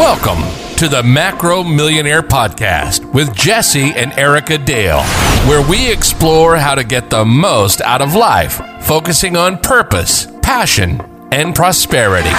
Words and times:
Welcome 0.00 0.40
to 0.78 0.88
the 0.88 1.02
Macro 1.02 1.62
Millionaire 1.62 2.22
Podcast 2.22 3.04
with 3.12 3.34
Jesse 3.36 3.92
and 3.94 4.18
Erica 4.18 4.56
Dale, 4.56 5.02
where 5.46 5.60
we 5.68 5.92
explore 5.92 6.56
how 6.56 6.74
to 6.74 6.84
get 6.84 7.10
the 7.10 7.26
most 7.26 7.82
out 7.82 8.00
of 8.00 8.14
life, 8.14 8.62
focusing 8.80 9.36
on 9.36 9.58
purpose, 9.58 10.26
passion, 10.40 11.02
and 11.30 11.54
prosperity. 11.54 12.30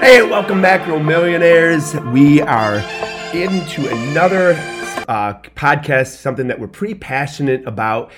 Hey, 0.00 0.22
welcome 0.22 0.60
back, 0.60 0.80
Macro 0.80 0.98
Millionaires. 0.98 1.94
We 2.12 2.40
are 2.40 2.80
into 3.34 3.86
another 3.88 4.52
uh, 5.06 5.34
podcast, 5.54 6.16
something 6.16 6.48
that 6.48 6.58
we're 6.58 6.66
pretty 6.66 6.94
passionate 6.94 7.66
about. 7.66 8.10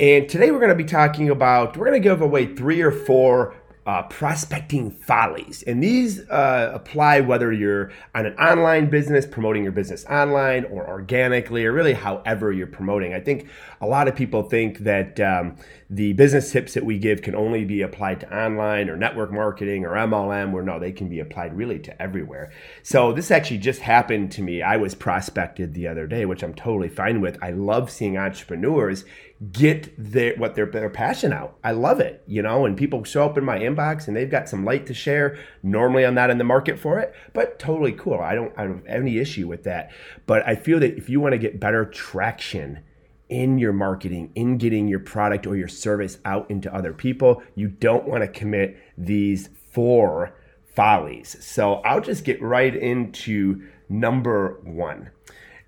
And 0.00 0.28
today 0.28 0.50
we're 0.50 0.58
going 0.58 0.70
to 0.70 0.74
be 0.74 0.84
talking 0.84 1.30
about, 1.30 1.76
we're 1.76 1.86
going 1.86 2.00
to 2.00 2.06
give 2.06 2.20
away 2.20 2.54
three 2.54 2.82
or 2.82 2.90
four 2.90 3.54
uh, 3.86 4.02
prospecting 4.02 4.90
follies. 4.90 5.62
And 5.62 5.80
these 5.80 6.28
uh, 6.28 6.72
apply 6.74 7.20
whether 7.20 7.52
you're 7.52 7.92
on 8.16 8.26
an 8.26 8.36
online 8.36 8.90
business, 8.90 9.24
promoting 9.24 9.62
your 9.62 9.72
business 9.72 10.04
online 10.06 10.64
or 10.64 10.88
organically, 10.88 11.64
or 11.64 11.72
really 11.72 11.92
however 11.92 12.52
you're 12.52 12.66
promoting. 12.66 13.14
I 13.14 13.20
think 13.20 13.46
a 13.80 13.86
lot 13.86 14.08
of 14.08 14.16
people 14.16 14.42
think 14.42 14.80
that 14.80 15.20
um, 15.20 15.56
the 15.88 16.14
business 16.14 16.50
tips 16.50 16.74
that 16.74 16.84
we 16.84 16.98
give 16.98 17.22
can 17.22 17.36
only 17.36 17.64
be 17.64 17.82
applied 17.82 18.20
to 18.20 18.36
online 18.36 18.90
or 18.90 18.96
network 18.96 19.30
marketing 19.30 19.84
or 19.84 19.90
MLM, 19.90 20.50
where 20.50 20.64
no, 20.64 20.80
they 20.80 20.90
can 20.90 21.08
be 21.08 21.20
applied 21.20 21.56
really 21.56 21.78
to 21.78 22.02
everywhere. 22.02 22.50
So 22.82 23.12
this 23.12 23.30
actually 23.30 23.58
just 23.58 23.80
happened 23.80 24.32
to 24.32 24.42
me. 24.42 24.62
I 24.62 24.78
was 24.78 24.96
prospected 24.96 25.74
the 25.74 25.86
other 25.86 26.08
day, 26.08 26.26
which 26.26 26.42
I'm 26.42 26.54
totally 26.54 26.88
fine 26.88 27.20
with. 27.20 27.38
I 27.40 27.50
love 27.50 27.90
seeing 27.90 28.18
entrepreneurs 28.18 29.04
get 29.52 29.92
their 29.98 30.34
what 30.36 30.54
their 30.54 30.66
their 30.66 30.88
passion 30.88 31.32
out. 31.32 31.58
I 31.62 31.72
love 31.72 32.00
it, 32.00 32.22
you 32.26 32.42
know. 32.42 32.64
And 32.64 32.76
people 32.76 33.04
show 33.04 33.26
up 33.26 33.36
in 33.36 33.44
my 33.44 33.58
inbox 33.58 34.08
and 34.08 34.16
they've 34.16 34.30
got 34.30 34.48
some 34.48 34.64
light 34.64 34.86
to 34.86 34.94
share. 34.94 35.38
Normally, 35.62 36.06
I'm 36.06 36.14
not 36.14 36.30
in 36.30 36.38
the 36.38 36.44
market 36.44 36.78
for 36.78 36.98
it, 36.98 37.14
but 37.32 37.58
totally 37.58 37.92
cool. 37.92 38.20
I 38.20 38.34
don't 38.34 38.52
I 38.56 38.64
don't 38.64 38.86
have 38.86 39.02
any 39.02 39.18
issue 39.18 39.46
with 39.46 39.64
that. 39.64 39.90
But 40.26 40.46
I 40.46 40.54
feel 40.54 40.80
that 40.80 40.96
if 40.96 41.08
you 41.08 41.20
want 41.20 41.32
to 41.32 41.38
get 41.38 41.60
better 41.60 41.84
traction 41.84 42.80
in 43.28 43.58
your 43.58 43.72
marketing, 43.72 44.30
in 44.34 44.56
getting 44.56 44.88
your 44.88 45.00
product 45.00 45.46
or 45.46 45.56
your 45.56 45.68
service 45.68 46.18
out 46.24 46.50
into 46.50 46.72
other 46.74 46.92
people, 46.92 47.42
you 47.54 47.68
don't 47.68 48.06
want 48.06 48.22
to 48.22 48.28
commit 48.28 48.78
these 48.96 49.50
four 49.72 50.34
follies. 50.74 51.36
So 51.40 51.74
I'll 51.76 52.00
just 52.00 52.24
get 52.24 52.40
right 52.40 52.74
into 52.74 53.66
number 53.88 54.60
one. 54.62 55.10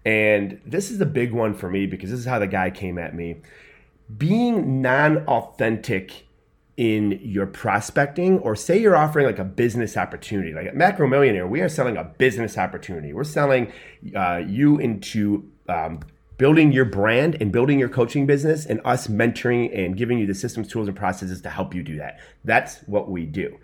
And 0.08 0.58
this 0.64 0.90
is 0.90 0.96
the 0.96 1.04
big 1.04 1.34
one 1.34 1.52
for 1.52 1.68
me 1.68 1.84
because 1.84 2.10
this 2.10 2.20
is 2.20 2.24
how 2.24 2.38
the 2.38 2.46
guy 2.46 2.70
came 2.70 2.96
at 2.96 3.14
me. 3.14 3.42
Being 4.16 4.80
non 4.80 5.18
authentic 5.26 6.26
in 6.78 7.20
your 7.22 7.44
prospecting, 7.44 8.38
or 8.38 8.56
say 8.56 8.78
you're 8.78 8.96
offering 8.96 9.26
like 9.26 9.38
a 9.38 9.44
business 9.44 9.98
opportunity, 9.98 10.54
like 10.54 10.66
at 10.66 10.74
Macro 10.74 11.06
Millionaire, 11.06 11.46
we 11.46 11.60
are 11.60 11.68
selling 11.68 11.98
a 11.98 12.04
business 12.04 12.56
opportunity. 12.56 13.12
We're 13.12 13.22
selling 13.22 13.70
uh, 14.16 14.40
you 14.46 14.78
into 14.78 15.46
um, 15.68 16.00
building 16.38 16.72
your 16.72 16.86
brand 16.86 17.36
and 17.38 17.52
building 17.52 17.78
your 17.78 17.90
coaching 17.90 18.24
business, 18.24 18.64
and 18.64 18.80
us 18.86 19.08
mentoring 19.08 19.78
and 19.78 19.94
giving 19.94 20.18
you 20.18 20.26
the 20.26 20.34
systems, 20.34 20.68
tools, 20.68 20.88
and 20.88 20.96
processes 20.96 21.42
to 21.42 21.50
help 21.50 21.74
you 21.74 21.82
do 21.82 21.98
that. 21.98 22.18
That's 22.44 22.78
what 22.86 23.10
we 23.10 23.26
do. 23.26 23.58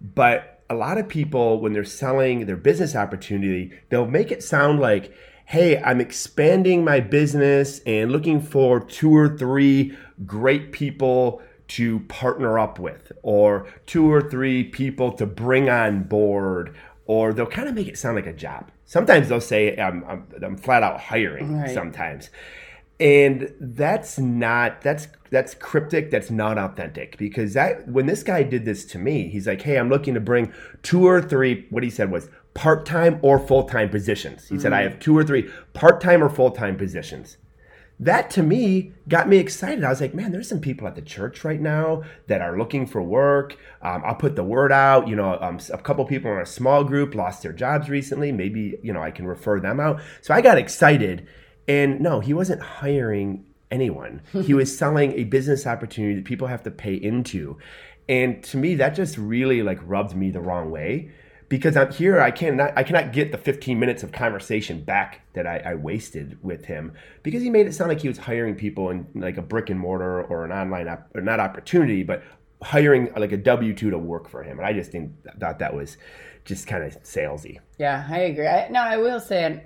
But 0.00 0.62
a 0.70 0.74
lot 0.74 0.96
of 0.96 1.06
people, 1.06 1.60
when 1.60 1.74
they're 1.74 1.84
selling 1.84 2.46
their 2.46 2.56
business 2.56 2.96
opportunity, 2.96 3.78
they'll 3.90 4.06
make 4.06 4.32
it 4.32 4.42
sound 4.42 4.80
like, 4.80 5.12
hey, 5.46 5.80
I'm 5.82 6.00
expanding 6.00 6.84
my 6.84 7.00
business 7.00 7.80
and 7.86 8.10
looking 8.10 8.40
for 8.40 8.80
two 8.80 9.14
or 9.14 9.36
three 9.36 9.96
great 10.26 10.72
people 10.72 11.42
to 11.68 12.00
partner 12.00 12.58
up 12.58 12.78
with, 12.78 13.12
or 13.22 13.66
two 13.86 14.12
or 14.12 14.20
three 14.20 14.64
people 14.64 15.12
to 15.12 15.26
bring 15.26 15.68
on 15.70 16.02
board, 16.02 16.76
or 17.06 17.32
they'll 17.32 17.46
kind 17.46 17.68
of 17.68 17.74
make 17.74 17.88
it 17.88 17.98
sound 17.98 18.16
like 18.16 18.26
a 18.26 18.32
job. 18.32 18.70
Sometimes 18.84 19.28
they'll 19.28 19.40
say, 19.40 19.76
I'm, 19.76 20.04
I'm, 20.04 20.26
I'm 20.42 20.56
flat 20.56 20.82
out 20.82 21.00
hiring 21.00 21.60
right. 21.60 21.70
sometimes. 21.70 22.28
And 23.00 23.52
that's 23.58 24.18
not 24.18 24.82
that's 24.82 25.08
that's 25.30 25.54
cryptic, 25.54 26.10
that's 26.10 26.30
not 26.30 26.58
authentic 26.58 27.16
because 27.16 27.54
that 27.54 27.88
when 27.88 28.06
this 28.06 28.22
guy 28.22 28.42
did 28.42 28.64
this 28.64 28.84
to 28.86 28.98
me, 28.98 29.28
he's 29.28 29.46
like, 29.46 29.62
"Hey, 29.62 29.76
I'm 29.76 29.88
looking 29.88 30.14
to 30.14 30.20
bring 30.20 30.52
two 30.82 31.08
or 31.08 31.20
three 31.20 31.66
what 31.70 31.82
he 31.82 31.90
said 31.90 32.12
was 32.12 32.28
part 32.54 32.84
time 32.84 33.18
or 33.22 33.38
full 33.38 33.64
time 33.64 33.88
positions. 33.88 34.48
He 34.48 34.56
mm 34.56 34.62
said, 34.62 34.72
I 34.72 34.82
have 34.82 34.98
two 34.98 35.16
or 35.16 35.24
three 35.24 35.50
part 35.72 36.00
time 36.00 36.22
or 36.22 36.28
full 36.28 36.50
time 36.50 36.76
positions. 36.76 37.36
That 38.00 38.30
to 38.30 38.42
me 38.42 38.92
got 39.06 39.28
me 39.28 39.36
excited. 39.36 39.84
I 39.84 39.88
was 39.88 40.00
like, 40.00 40.14
man, 40.14 40.32
there's 40.32 40.48
some 40.48 40.60
people 40.60 40.88
at 40.88 40.96
the 40.96 41.02
church 41.02 41.44
right 41.44 41.60
now 41.60 42.02
that 42.26 42.40
are 42.40 42.58
looking 42.58 42.86
for 42.86 43.00
work. 43.00 43.56
Um, 43.80 44.02
I'll 44.04 44.16
put 44.16 44.34
the 44.34 44.42
word 44.42 44.72
out. 44.72 45.06
You 45.06 45.14
know, 45.14 45.38
um, 45.40 45.60
a 45.72 45.78
couple 45.78 46.04
people 46.04 46.32
in 46.32 46.38
a 46.38 46.46
small 46.46 46.82
group 46.82 47.14
lost 47.14 47.42
their 47.42 47.52
jobs 47.52 47.88
recently. 47.88 48.32
Maybe, 48.32 48.78
you 48.82 48.92
know, 48.92 49.02
I 49.02 49.12
can 49.12 49.26
refer 49.26 49.60
them 49.60 49.78
out. 49.78 50.00
So 50.20 50.34
I 50.34 50.40
got 50.40 50.58
excited. 50.58 51.28
And 51.68 52.00
no, 52.00 52.18
he 52.18 52.34
wasn't 52.34 52.60
hiring 52.60 53.44
anyone. 53.70 54.22
he 54.32 54.52
was 54.52 54.76
selling 54.76 55.12
a 55.12 55.24
business 55.24 55.66
opportunity 55.66 56.16
that 56.16 56.24
people 56.24 56.48
have 56.48 56.64
to 56.64 56.72
pay 56.72 56.94
into. 56.94 57.56
And 58.08 58.42
to 58.44 58.56
me, 58.56 58.74
that 58.76 58.96
just 58.96 59.16
really 59.16 59.62
like 59.62 59.78
rubbed 59.84 60.16
me 60.16 60.30
the 60.30 60.40
wrong 60.40 60.72
way 60.72 61.12
because 61.52 61.76
I'm 61.76 61.92
here. 61.92 62.18
I 62.18 62.30
cannot 62.30 62.72
I 62.78 62.82
cannot 62.82 63.12
get 63.12 63.30
the 63.30 63.36
15 63.36 63.78
minutes 63.78 64.02
of 64.02 64.10
conversation 64.10 64.82
back 64.82 65.20
that 65.34 65.46
I, 65.46 65.58
I, 65.58 65.74
wasted 65.74 66.42
with 66.42 66.64
him 66.64 66.94
because 67.22 67.42
he 67.42 67.50
made 67.50 67.66
it 67.66 67.74
sound 67.74 67.90
like 67.90 68.00
he 68.00 68.08
was 68.08 68.16
hiring 68.16 68.54
people 68.54 68.88
in 68.88 69.06
like 69.14 69.36
a 69.36 69.42
brick 69.42 69.68
and 69.68 69.78
mortar 69.78 70.22
or 70.22 70.46
an 70.46 70.50
online 70.50 70.88
op, 70.88 71.10
or 71.14 71.20
not 71.20 71.40
opportunity, 71.40 72.04
but 72.04 72.22
hiring 72.62 73.12
like 73.18 73.32
a 73.32 73.36
W 73.36 73.74
two 73.74 73.90
to 73.90 73.98
work 73.98 74.30
for 74.30 74.42
him. 74.42 74.58
And 74.58 74.66
I 74.66 74.72
just 74.72 74.92
didn't 74.92 75.14
thought 75.38 75.58
that 75.58 75.74
was 75.74 75.98
just 76.46 76.66
kind 76.66 76.84
of 76.84 77.02
salesy. 77.02 77.58
Yeah, 77.76 78.06
I 78.08 78.20
agree. 78.20 78.46
I, 78.46 78.68
no, 78.68 78.80
I 78.80 78.96
will 78.96 79.20
say 79.20 79.62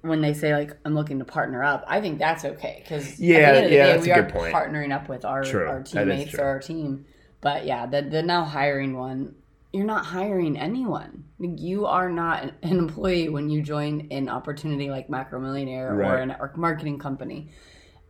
when 0.00 0.20
they 0.20 0.34
say 0.34 0.52
like 0.52 0.76
I'm 0.84 0.96
looking 0.96 1.20
to 1.20 1.24
partner 1.24 1.62
up, 1.62 1.84
I 1.86 2.00
think 2.00 2.18
that's 2.18 2.44
okay 2.44 2.80
because 2.82 3.20
yeah, 3.20 3.36
at 3.36 3.40
the 3.40 3.46
end 3.46 3.64
of 3.66 3.70
the 3.70 3.76
yeah, 3.76 3.96
day, 3.98 4.02
we 4.02 4.10
a 4.10 4.18
are 4.18 4.50
partnering 4.50 4.92
up 4.92 5.08
with 5.08 5.24
our 5.24 5.44
True. 5.44 5.68
our 5.68 5.80
teammates 5.80 6.34
or 6.34 6.42
our 6.42 6.58
team. 6.58 7.06
But 7.40 7.66
yeah, 7.66 7.86
the 7.86 8.02
the 8.02 8.20
now 8.20 8.42
hiring 8.42 8.96
one, 8.96 9.36
you're 9.72 9.84
not 9.84 10.06
hiring 10.06 10.58
anyone. 10.58 11.24
You 11.38 11.86
are 11.86 12.10
not 12.10 12.42
an 12.62 12.78
employee 12.78 13.28
when 13.28 13.50
you 13.50 13.62
join 13.62 14.08
an 14.10 14.28
opportunity 14.28 14.90
like 14.90 15.10
Macro 15.10 15.40
Millionaire 15.40 15.92
or 15.92 15.96
Right. 15.96 16.20
a 16.22 16.26
network 16.26 16.56
marketing 16.56 16.98
company. 16.98 17.50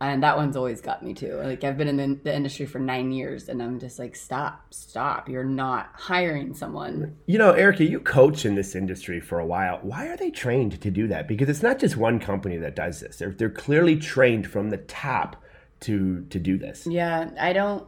And 0.01 0.23
that 0.23 0.37
one's 0.37 0.55
always 0.55 0.79
got 0.79 1.03
me 1.03 1.13
too. 1.13 1.35
Like 1.43 1.65
I've 1.65 1.77
been 1.77 1.89
in 1.89 1.97
the, 1.97 2.19
the 2.23 2.33
industry 2.33 2.65
for 2.65 2.79
nine 2.79 3.11
years, 3.11 3.49
and 3.49 3.61
I'm 3.61 3.79
just 3.79 3.99
like, 3.99 4.15
stop, 4.15 4.73
stop! 4.73 5.27
You're 5.27 5.43
not 5.43 5.89
hiring 5.93 6.53
someone. 6.53 7.17
You 7.25 7.37
know, 7.37 7.51
Erica, 7.51 7.83
you 7.83 7.99
coach 7.99 8.45
in 8.45 8.55
this 8.55 8.75
industry 8.75 9.19
for 9.19 9.39
a 9.39 9.45
while. 9.45 9.79
Why 9.81 10.07
are 10.07 10.15
they 10.15 10.31
trained 10.31 10.79
to 10.79 10.89
do 10.89 11.07
that? 11.09 11.27
Because 11.27 11.49
it's 11.49 11.61
not 11.61 11.79
just 11.79 11.97
one 11.97 12.21
company 12.21 12.55
that 12.59 12.77
does 12.77 13.01
this. 13.01 13.17
They're 13.17 13.31
they're 13.31 13.49
clearly 13.49 13.97
trained 13.97 14.47
from 14.47 14.69
the 14.69 14.77
top 14.77 15.35
to 15.81 16.23
to 16.29 16.39
do 16.39 16.57
this. 16.57 16.87
Yeah, 16.87 17.31
I 17.37 17.51
don't 17.51 17.85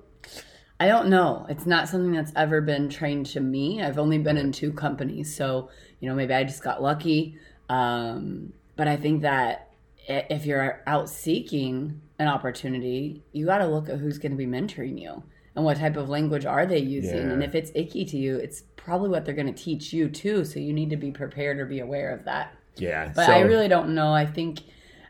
I 0.82 0.88
don't 0.88 1.10
know. 1.10 1.46
It's 1.48 1.68
not 1.68 1.88
something 1.88 2.12
that's 2.12 2.32
ever 2.36 2.60
been 2.60 2.90
trained 2.90 3.28
to 3.28 3.40
me. 3.40 3.84
I've 3.84 4.00
only 4.00 4.18
been 4.18 4.36
in 4.36 4.52
two 4.52 4.74
companies, 4.74 5.32
so 5.36 5.70
you 6.00 6.10
know, 6.10 6.16
maybe 6.16 6.34
I 6.34 6.44
just 6.44 6.64
got 6.64 6.82
lucky. 6.82 7.38
Um, 7.70 8.52
but 8.76 8.88
I 8.88 8.96
think 8.96 9.22
that 9.22 9.70
if 10.08 10.48
you're 10.48 10.82
out 10.88 11.08
seeking 11.08 12.02
an 12.18 12.28
opportunity, 12.28 13.22
you 13.32 13.46
got 13.46 13.60
to 13.60 13.68
look 13.68 13.90
at 13.90 14.00
who's 14.00 14.18
going 14.18 14.32
to 14.32 14.38
be 14.40 14.48
mentoring 14.48 15.00
you 15.00 15.22
and 15.56 15.64
what 15.64 15.78
type 15.78 15.98
of 15.98 16.10
language 16.10 16.48
are 16.48 16.66
they 16.66 16.80
using. 16.80 17.28
Yeah. 17.28 17.34
And 17.34 17.44
if 17.44 17.54
it's 17.54 17.72
icky 17.76 18.04
to 18.06 18.18
you, 18.18 18.38
it's 18.38 18.64
probably 18.76 19.10
what 19.10 19.24
they're 19.24 19.36
going 19.36 19.54
to 19.54 19.64
teach 19.64 19.94
you 19.94 20.10
too. 20.10 20.44
So 20.46 20.60
you 20.60 20.74
need 20.74 20.90
to 20.90 20.98
be 20.98 21.12
prepared 21.12 21.60
or 21.60 21.68
be 21.68 21.82
aware 21.82 22.12
of 22.12 22.26
that. 22.26 22.56
Yeah. 22.78 23.12
But 23.16 23.28
so, 23.28 23.34
I 23.34 23.42
really 23.42 23.68
don't 23.68 23.94
know. 23.94 24.16
I 24.16 24.26
think 24.26 24.62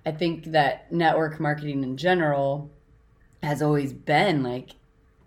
I 0.05 0.11
think 0.11 0.47
that 0.47 0.91
network 0.91 1.39
marketing 1.39 1.81
in 1.81 1.95
general 1.95 2.69
has 3.41 3.61
always 3.61 3.93
been 3.93 4.43
like 4.43 4.71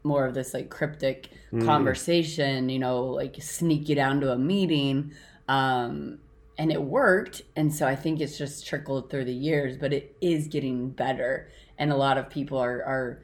more 0.04 0.26
of 0.26 0.34
this 0.34 0.54
like 0.54 0.68
cryptic 0.70 1.30
Mm. 1.52 1.64
conversation, 1.64 2.68
you 2.68 2.78
know, 2.80 3.04
like 3.04 3.36
sneak 3.40 3.88
you 3.88 3.94
down 3.94 4.20
to 4.20 4.32
a 4.32 4.38
meeting. 4.38 5.12
Um 5.48 6.18
and 6.58 6.70
it 6.70 6.82
worked 6.82 7.42
and 7.56 7.72
so 7.74 7.86
I 7.86 7.96
think 7.96 8.20
it's 8.20 8.38
just 8.38 8.66
trickled 8.66 9.10
through 9.10 9.24
the 9.24 9.34
years, 9.34 9.76
but 9.76 9.92
it 9.92 10.16
is 10.20 10.46
getting 10.48 10.90
better 10.90 11.48
and 11.78 11.90
a 11.92 11.96
lot 11.96 12.18
of 12.18 12.30
people 12.30 12.58
are 12.58 12.82
are 12.84 13.22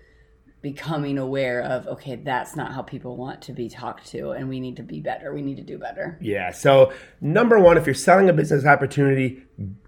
becoming 0.62 1.16
aware 1.18 1.62
of 1.62 1.86
okay, 1.86 2.16
that's 2.16 2.54
not 2.54 2.72
how 2.72 2.82
people 2.82 3.16
want 3.16 3.40
to 3.42 3.52
be 3.52 3.68
talked 3.68 4.06
to 4.08 4.32
and 4.32 4.48
we 4.48 4.60
need 4.60 4.76
to 4.76 4.82
be 4.82 5.00
better. 5.00 5.32
We 5.32 5.42
need 5.42 5.56
to 5.56 5.62
do 5.62 5.78
better. 5.78 6.18
Yeah. 6.20 6.52
So 6.52 6.92
number 7.20 7.58
one, 7.58 7.78
if 7.78 7.86
you're 7.86 7.94
selling 7.94 8.28
a 8.28 8.32
business 8.32 8.64
opportunity, 8.64 9.42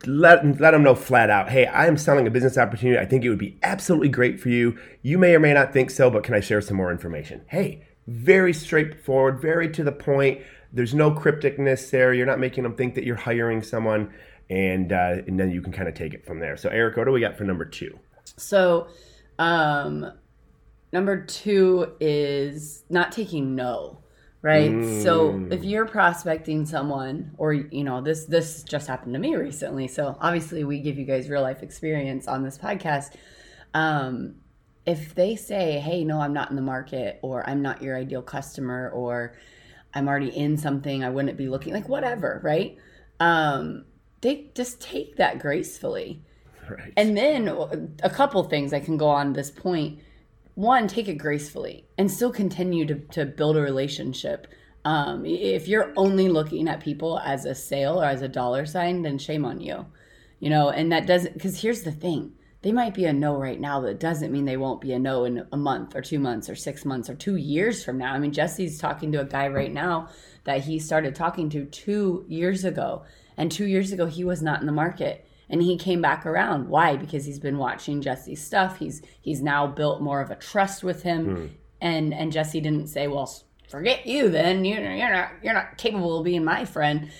let 0.06 0.60
let 0.60 0.70
them 0.70 0.82
know 0.82 0.94
flat 0.94 1.30
out. 1.30 1.50
Hey, 1.50 1.66
I 1.66 1.86
am 1.86 1.96
selling 1.96 2.26
a 2.26 2.30
business 2.30 2.56
opportunity. 2.56 2.98
I 2.98 3.04
think 3.04 3.24
it 3.24 3.28
would 3.28 3.38
be 3.38 3.58
absolutely 3.62 4.08
great 4.08 4.40
for 4.40 4.48
you. 4.48 4.78
You 5.02 5.18
may 5.18 5.34
or 5.34 5.40
may 5.40 5.52
not 5.52 5.72
think 5.72 5.90
so, 5.90 6.10
but 6.10 6.24
can 6.24 6.34
I 6.34 6.40
share 6.40 6.60
some 6.60 6.76
more 6.76 6.90
information? 6.90 7.42
Hey, 7.48 7.86
very 8.06 8.52
straightforward, 8.52 9.40
very 9.40 9.70
to 9.72 9.84
the 9.84 9.92
point. 9.92 10.40
There's 10.72 10.94
no 10.94 11.10
crypticness 11.10 11.90
there. 11.90 12.14
You're 12.14 12.26
not 12.26 12.40
making 12.40 12.64
them 12.64 12.74
think 12.74 12.94
that 12.94 13.04
you're 13.04 13.16
hiring 13.16 13.62
someone. 13.62 14.12
and 14.50 14.92
uh, 14.92 15.22
and 15.26 15.38
then 15.40 15.50
you 15.50 15.62
can 15.62 15.72
kind 15.72 15.88
of 15.88 15.94
take 15.94 16.14
it 16.14 16.26
from 16.26 16.40
there. 16.40 16.56
So, 16.56 16.68
Eric, 16.68 16.96
what 16.96 17.04
do 17.04 17.12
we 17.12 17.20
got 17.20 17.36
for 17.38 17.44
number 17.44 17.64
two? 17.64 17.98
So, 18.36 18.88
um, 19.38 20.12
number 20.92 21.24
two 21.24 21.94
is 22.00 22.84
not 22.90 23.12
taking 23.12 23.54
no, 23.54 24.02
right? 24.42 25.02
So, 25.02 25.46
if 25.50 25.64
you're 25.64 25.86
prospecting 25.86 26.66
someone, 26.66 27.32
or 27.38 27.52
you 27.52 27.84
know, 27.84 28.00
this 28.00 28.26
this 28.26 28.62
just 28.62 28.86
happened 28.88 29.14
to 29.14 29.20
me 29.20 29.34
recently. 29.36 29.88
So, 29.88 30.16
obviously, 30.20 30.64
we 30.64 30.80
give 30.80 30.98
you 30.98 31.04
guys 31.04 31.28
real 31.28 31.42
life 31.42 31.62
experience 31.62 32.28
on 32.28 32.42
this 32.42 32.58
podcast. 32.58 33.14
Um, 33.74 34.36
if 34.84 35.14
they 35.14 35.36
say, 35.36 35.78
"Hey, 35.78 36.04
no, 36.04 36.20
I'm 36.20 36.32
not 36.32 36.50
in 36.50 36.56
the 36.56 36.62
market," 36.62 37.18
or 37.22 37.48
"I'm 37.48 37.62
not 37.62 37.82
your 37.82 37.96
ideal 37.96 38.22
customer," 38.22 38.90
or 38.90 39.34
"I'm 39.94 40.08
already 40.08 40.36
in 40.36 40.56
something, 40.56 41.04
I 41.04 41.10
wouldn't 41.10 41.38
be 41.38 41.48
looking," 41.48 41.72
like 41.72 41.88
whatever, 41.88 42.40
right? 42.44 42.76
Um, 43.20 43.84
they 44.22 44.50
just 44.54 44.80
take 44.80 45.16
that 45.16 45.38
gracefully. 45.38 46.22
Right. 46.68 46.92
And 46.96 47.16
then 47.16 47.48
a 48.02 48.10
couple 48.10 48.42
things 48.44 48.72
I 48.72 48.80
can 48.80 48.96
go 48.96 49.08
on 49.08 49.32
this 49.32 49.50
point. 49.50 49.98
One, 50.54 50.86
take 50.86 51.08
it 51.08 51.14
gracefully 51.14 51.86
and 51.96 52.10
still 52.10 52.30
continue 52.30 52.84
to, 52.86 52.94
to 52.94 53.24
build 53.24 53.56
a 53.56 53.60
relationship. 53.60 54.46
Um, 54.84 55.24
if 55.24 55.68
you're 55.68 55.92
only 55.96 56.28
looking 56.28 56.68
at 56.68 56.80
people 56.80 57.18
as 57.20 57.44
a 57.44 57.54
sale 57.54 58.00
or 58.02 58.04
as 58.04 58.22
a 58.22 58.28
dollar 58.28 58.66
sign, 58.66 59.02
then 59.02 59.18
shame 59.18 59.44
on 59.44 59.60
you. 59.60 59.86
You 60.40 60.50
know, 60.50 60.70
and 60.70 60.90
that 60.92 61.06
doesn't, 61.06 61.34
because 61.34 61.60
here's 61.60 61.82
the 61.82 61.92
thing 61.92 62.32
they 62.62 62.72
might 62.72 62.94
be 62.94 63.06
a 63.06 63.12
no 63.12 63.36
right 63.36 63.60
now, 63.60 63.80
but 63.80 63.90
it 63.90 64.00
doesn't 64.00 64.30
mean 64.30 64.44
they 64.44 64.56
won't 64.56 64.80
be 64.80 64.92
a 64.92 64.98
no 64.98 65.24
in 65.24 65.46
a 65.50 65.56
month 65.56 65.96
or 65.96 66.00
two 66.00 66.20
months 66.20 66.48
or 66.48 66.54
six 66.54 66.84
months 66.84 67.10
or 67.10 67.14
two 67.14 67.36
years 67.36 67.84
from 67.84 67.98
now. 67.98 68.12
I 68.12 68.18
mean, 68.18 68.32
Jesse's 68.32 68.78
talking 68.78 69.10
to 69.12 69.20
a 69.20 69.24
guy 69.24 69.48
right 69.48 69.72
now 69.72 70.08
that 70.44 70.62
he 70.62 70.78
started 70.78 71.14
talking 71.14 71.50
to 71.50 71.64
two 71.64 72.24
years 72.28 72.64
ago. 72.64 73.02
And 73.36 73.50
two 73.50 73.66
years 73.66 73.90
ago, 73.90 74.06
he 74.06 74.22
was 74.22 74.42
not 74.42 74.60
in 74.60 74.66
the 74.66 74.72
market 74.72 75.26
and 75.52 75.62
he 75.62 75.76
came 75.76 76.00
back 76.00 76.24
around. 76.26 76.68
Why? 76.68 76.96
Because 76.96 77.26
he's 77.26 77.38
been 77.38 77.58
watching 77.58 78.00
jesse's 78.00 78.42
stuff. 78.42 78.78
He's 78.78 79.02
he's 79.20 79.42
now 79.42 79.66
built 79.66 80.00
more 80.00 80.20
of 80.20 80.30
a 80.30 80.36
trust 80.36 80.82
with 80.82 81.02
him. 81.02 81.36
Hmm. 81.36 81.46
And 81.80 82.14
and 82.14 82.32
jesse 82.32 82.60
didn't 82.60 82.88
say 82.88 83.06
well 83.06 83.32
forget 83.68 84.06
you 84.06 84.30
then. 84.30 84.64
You're, 84.64 84.80
you're 84.80 85.12
not 85.12 85.30
you're 85.42 85.54
not 85.54 85.76
capable 85.76 86.18
of 86.18 86.24
being 86.24 86.44
my 86.44 86.64
friend. 86.64 87.10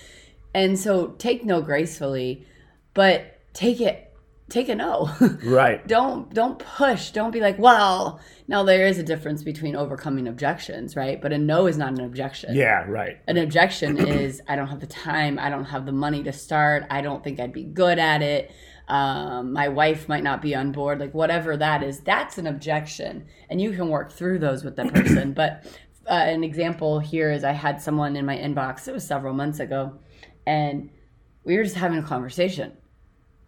And 0.53 0.77
so 0.77 1.09
take 1.19 1.45
no 1.45 1.61
gracefully 1.61 2.45
but 2.93 3.39
take 3.53 3.79
it 3.79 4.12
take 4.53 4.69
a 4.69 4.75
no 4.75 5.09
Right. 5.43 5.85
don't 5.95 6.33
don't 6.33 6.57
push 6.59 7.11
don't 7.11 7.31
be 7.31 7.39
like 7.39 7.57
well 7.57 8.19
now 8.47 8.63
there 8.63 8.85
is 8.85 8.97
a 8.99 9.03
difference 9.03 9.41
between 9.43 9.75
overcoming 9.75 10.27
objections 10.27 10.95
right 10.95 11.21
but 11.21 11.33
a 11.33 11.37
no 11.37 11.65
is 11.67 11.77
not 11.77 11.91
an 11.93 12.01
objection 12.01 12.53
Yeah. 12.55 12.85
Right. 12.87 13.15
an 13.27 13.37
objection 13.37 13.97
is 14.19 14.41
I 14.47 14.55
don't 14.55 14.67
have 14.67 14.79
the 14.79 14.87
time, 14.87 15.39
I 15.39 15.49
don't 15.49 15.65
have 15.65 15.85
the 15.85 15.91
money 15.91 16.21
to 16.23 16.31
start, 16.33 16.85
I 16.89 17.01
don't 17.01 17.23
think 17.23 17.39
I'd 17.39 17.53
be 17.53 17.63
good 17.63 17.99
at 17.99 18.21
it. 18.21 18.51
Um, 18.87 19.53
my 19.53 19.69
wife 19.69 20.09
might 20.09 20.23
not 20.23 20.41
be 20.41 20.53
on 20.55 20.71
board, 20.73 20.99
like 20.99 21.13
whatever 21.13 21.55
that 21.57 21.83
is, 21.83 22.01
that's 22.01 22.37
an 22.37 22.47
objection, 22.47 23.25
and 23.49 23.61
you 23.61 23.71
can 23.71 23.87
work 23.87 24.11
through 24.11 24.39
those 24.39 24.63
with 24.65 24.75
the 24.75 24.85
person. 24.85 25.31
but 25.41 25.65
uh, 26.05 26.13
an 26.13 26.43
example 26.43 26.99
here 26.99 27.31
is 27.31 27.45
I 27.45 27.53
had 27.53 27.81
someone 27.81 28.17
in 28.17 28.25
my 28.25 28.37
inbox. 28.37 28.87
It 28.89 28.93
was 28.93 29.07
several 29.07 29.33
months 29.33 29.61
ago, 29.61 29.99
and 30.45 30.89
we 31.45 31.55
were 31.55 31.63
just 31.63 31.77
having 31.77 31.97
a 31.97 32.03
conversation, 32.03 32.73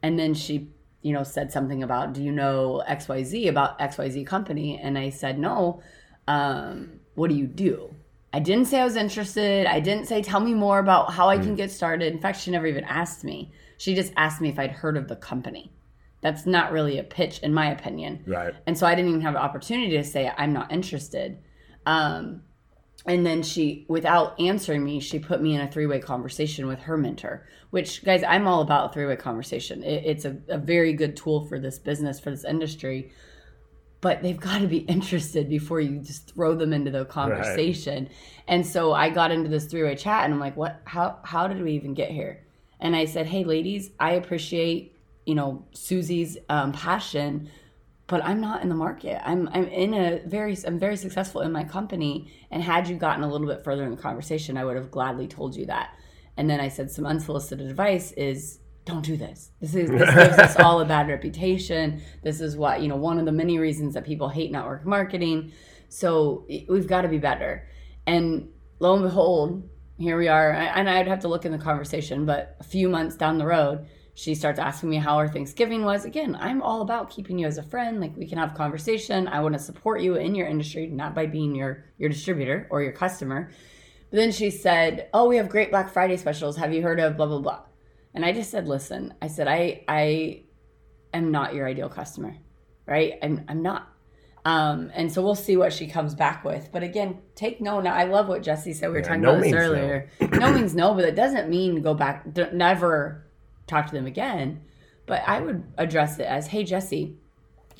and 0.02 0.18
then 0.18 0.34
she, 0.34 0.69
you 1.06 1.13
know, 1.13 1.24
said 1.24 1.52
something 1.52 1.84
about, 1.84 2.13
"Do 2.13 2.22
you 2.24 2.31
know 2.31 2.84
X 2.88 3.07
Y 3.07 3.24
Z 3.24 3.48
about 3.48 3.80
X 3.80 3.98
Y 3.98 4.10
Z 4.10 4.25
company?" 4.25 4.80
And 4.81 4.98
I 4.98 5.12
said, 5.12 5.40
"No." 5.40 5.81
Um, 6.28 7.00
what 7.13 7.30
do 7.30 7.36
you 7.36 7.46
do? 7.46 7.94
I 8.34 8.40
didn't 8.40 8.66
say 8.66 8.81
I 8.81 8.84
was 8.84 8.96
interested. 8.96 9.68
I 9.68 9.80
didn't 9.80 10.07
say, 10.07 10.22
tell 10.22 10.42
me 10.42 10.54
more 10.54 10.80
about 10.80 11.13
how 11.13 11.30
I 11.30 11.38
can 11.38 11.56
get 11.56 11.72
started. 11.72 12.12
In 12.12 12.19
fact, 12.19 12.42
she 12.42 12.52
never 12.52 12.68
even 12.68 12.84
asked 12.84 13.24
me. 13.24 13.54
She 13.78 13.96
just 13.96 14.12
asked 14.18 14.42
me 14.42 14.50
if 14.50 14.60
I'd 14.60 14.72
heard 14.72 14.98
of 14.98 15.07
the 15.07 15.16
company. 15.16 15.72
That's 16.22 16.46
not 16.46 16.72
really 16.72 16.98
a 16.98 17.04
pitch, 17.04 17.40
in 17.40 17.54
my 17.54 17.72
opinion. 17.72 18.24
Right. 18.25 18.54
And 18.66 18.78
so 18.78 18.88
I 18.88 18.96
didn't 18.96 19.10
even 19.12 19.22
have 19.22 19.36
an 19.36 19.42
opportunity 19.42 19.96
to 19.98 20.04
say, 20.04 20.31
I'm 20.36 20.52
not 20.52 20.72
interested. 20.72 21.38
Um, 21.86 22.42
and 23.07 23.25
then 23.25 23.44
she, 23.44 23.86
without 23.88 24.40
answering 24.40 24.84
me, 24.84 25.00
she 25.00 25.19
put 25.19 25.42
me 25.42 25.56
in 25.56 25.62
a 25.62 25.72
three 25.72 25.86
way 25.86 26.00
conversation 26.00 26.68
with 26.68 26.80
her 26.80 26.98
mentor, 26.98 27.48
which, 27.69 28.04
guys, 28.04 28.24
I'm 28.24 28.48
all 28.48 28.62
about 28.62 28.94
three 28.94 29.06
way 29.06 29.16
conversation. 29.16 29.84
It, 29.84 30.04
it's 30.06 30.25
a, 30.25 30.38
a 30.48 30.57
very 30.57 30.94
good 30.94 31.16
tool 31.16 31.46
for 31.46 31.60
this 31.60 31.78
business, 31.78 32.19
for 32.19 32.31
this 32.31 32.44
industry 32.44 33.12
but 34.06 34.22
they've 34.22 34.40
got 34.40 34.60
to 34.60 34.68
be 34.68 34.78
interested 34.88 35.50
before 35.50 35.81
you 35.81 35.98
just 35.98 36.31
throw 36.31 36.54
them 36.54 36.74
into 36.74 36.92
the 36.92 37.06
conversation. 37.06 38.07
And 38.48 38.63
so 38.63 38.94
I 38.94 39.10
got 39.10 39.31
into 39.31 39.50
this 39.50 39.66
three-way 39.66 39.96
chat 39.96 40.25
and 40.25 40.34
I'm 40.34 40.40
like, 40.40 40.56
"What 40.56 40.80
how 40.86 41.18
how 41.24 41.48
did 41.48 41.60
we 41.60 41.72
even 41.72 41.96
get 41.96 42.12
here?" 42.12 42.44
And 42.80 42.96
I 42.96 43.06
said, 43.06 43.25
"Hey 43.25 43.44
ladies, 43.44 43.90
I 44.00 44.12
appreciate, 44.12 44.96
you 45.25 45.34
know, 45.34 45.66
Susie's 45.74 46.38
um, 46.50 46.72
passion, 46.72 47.50
but 48.07 48.24
I'm 48.24 48.40
not 48.40 48.62
in 48.62 48.69
the 48.69 48.75
market. 48.75 49.22
I'm 49.28 49.50
I'm 49.50 49.68
in 49.68 49.94
a 49.94 50.22
very 50.25 50.56
I'm 50.66 50.80
very 50.80 50.98
successful 50.98 51.42
in 51.42 51.52
my 51.52 51.63
company 51.63 52.31
and 52.52 52.62
had 52.62 52.88
you 52.88 52.96
gotten 52.96 53.24
a 53.24 53.28
little 53.28 53.48
bit 53.48 53.63
further 53.63 53.84
in 53.84 53.92
the 53.92 54.02
conversation, 54.02 54.57
I 54.57 54.66
would 54.66 54.75
have 54.75 54.92
gladly 54.92 55.28
told 55.28 55.56
you 55.56 55.66
that." 55.68 55.98
And 56.38 56.50
then 56.50 56.60
I 56.60 56.69
said 56.69 56.92
some 56.92 57.06
unsolicited 57.06 57.68
advice 57.68 58.12
is 58.13 58.60
don't 58.86 59.04
do 59.04 59.18
this. 59.18 59.52
This 59.60 59.74
is 59.75 59.90
this 59.90 60.16
gives 60.16 60.38
us 60.38 60.56
all 60.57 60.80
a 60.80 60.86
bad 60.86 61.07
reputation. 61.07 62.02
This 62.24 62.42
is 62.42 62.56
what 62.56 62.81
you 62.81 62.88
know 62.88 62.96
one 62.96 63.18
of 63.19 63.25
the 63.25 63.31
many 63.31 63.57
reasons 63.57 63.96
that 63.96 64.06
people 64.06 64.30
hate 64.30 64.52
network 64.52 64.86
marketing. 64.86 65.52
So 65.90 66.46
we've 66.48 66.88
got 66.88 67.02
to 67.02 67.07
be 67.07 67.18
better. 67.18 67.68
And 68.06 68.50
lo 68.80 68.94
and 68.94 69.04
behold, 69.04 69.68
here 69.98 70.18
we 70.18 70.28
are. 70.28 70.52
And 70.52 70.90
I'd 70.90 71.07
have 71.07 71.19
to 71.22 71.28
look 71.28 71.46
in 71.46 71.52
the 71.52 71.57
conversation, 71.57 72.25
but 72.25 72.56
a 72.60 72.63
few 72.63 72.90
months 72.90 73.16
down 73.16 73.38
the 73.38 73.46
road, 73.46 73.88
she 74.18 74.34
starts 74.34 74.60
asking 74.60 74.90
me 74.90 74.96
how 74.96 75.18
our 75.18 75.28
Thanksgiving 75.28 75.84
was. 75.84 76.06
Again, 76.06 76.38
I'm 76.40 76.62
all 76.62 76.82
about 76.82 77.10
keeping 77.10 77.38
you 77.38 77.48
as 77.48 77.58
a 77.58 77.64
friend. 77.64 78.00
Like 78.00 78.16
we 78.16 78.26
can 78.26 78.38
have 78.38 78.54
conversation. 78.54 79.28
I 79.28 79.42
want 79.42 79.54
to 79.56 79.60
support 79.60 80.00
you 80.00 80.16
in 80.16 80.36
your 80.36 80.48
industry, 80.48 80.88
not 80.88 81.14
by 81.14 81.26
being 81.26 81.54
your 81.54 81.84
your 81.98 82.10
distributor 82.10 82.66
or 82.72 82.82
your 82.82 82.94
customer. 82.94 83.52
But 84.10 84.18
then 84.18 84.32
she 84.32 84.52
said, 84.52 85.10
"Oh, 85.14 85.28
we 85.28 85.36
have 85.36 85.50
great 85.50 85.70
Black 85.70 85.92
Friday 85.92 86.16
specials. 86.16 86.56
Have 86.56 86.74
you 86.74 86.82
heard 86.82 87.02
of 87.02 87.18
blah 87.18 87.26
blah 87.26 87.40
blah?" 87.40 87.64
And 88.14 88.24
I 88.24 88.32
just 88.32 88.52
said, 88.52 88.70
"Listen, 88.70 89.14
I 89.22 89.28
said 89.28 89.50
I 89.50 89.84
I 89.90 90.44
am 91.14 91.32
not 91.32 91.54
your 91.54 91.68
ideal 91.68 91.90
customer, 91.90 92.38
right? 92.88 93.16
I'm 93.22 93.44
I'm 93.50 93.62
not." 93.62 93.90
Um, 94.46 94.92
and 94.94 95.12
so 95.12 95.24
we'll 95.24 95.36
see 95.36 95.58
what 95.58 95.74
she 95.74 95.88
comes 95.88 96.16
back 96.16 96.46
with. 96.46 96.70
But 96.72 96.84
again, 96.84 97.18
take 97.36 97.60
no. 97.60 97.82
Now 97.82 97.94
I 97.94 98.06
love 98.06 98.30
what 98.30 98.44
Jesse 98.44 98.72
said. 98.72 98.88
We 98.92 98.94
were 98.94 99.02
talking 99.02 99.22
no 99.22 99.32
about 99.32 99.44
this 99.44 99.52
means 99.52 99.56
no. 99.56 99.72
earlier. 99.72 100.10
No. 100.22 100.54
means 100.54 100.74
no, 100.74 100.94
but 100.94 101.04
it 101.04 101.16
doesn't 101.16 101.50
mean 101.50 101.82
go 101.82 101.94
back. 101.94 102.26
Never 102.54 103.25
talk 103.68 103.88
to 103.88 103.94
them 103.94 104.06
again. 104.06 104.62
But 105.06 105.22
I 105.28 105.40
would 105.42 105.64
address 105.78 106.18
it 106.19 106.26
as, 106.26 106.48
"Hey, 106.48 106.64
Jesse." 106.64 107.16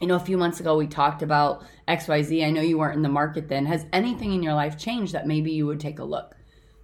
You 0.01 0.08
know, 0.08 0.15
a 0.15 0.20
few 0.20 0.38
months 0.38 0.60
ago 0.60 0.77
we 0.77 0.88
talked 0.88 1.22
about 1.24 1.63
XYZ. 1.88 2.46
I 2.46 2.51
know 2.51 2.62
you 2.62 2.77
weren't 2.77 2.96
in 2.98 3.01
the 3.01 3.10
market 3.10 3.48
then. 3.48 3.65
Has 3.65 3.86
anything 3.94 4.34
in 4.34 4.44
your 4.44 4.54
life 4.54 4.77
changed 4.77 5.13
that 5.13 5.25
maybe 5.25 5.51
you 5.51 5.65
would 5.68 5.80
take 5.80 6.00
a 6.00 6.04
look? 6.04 6.36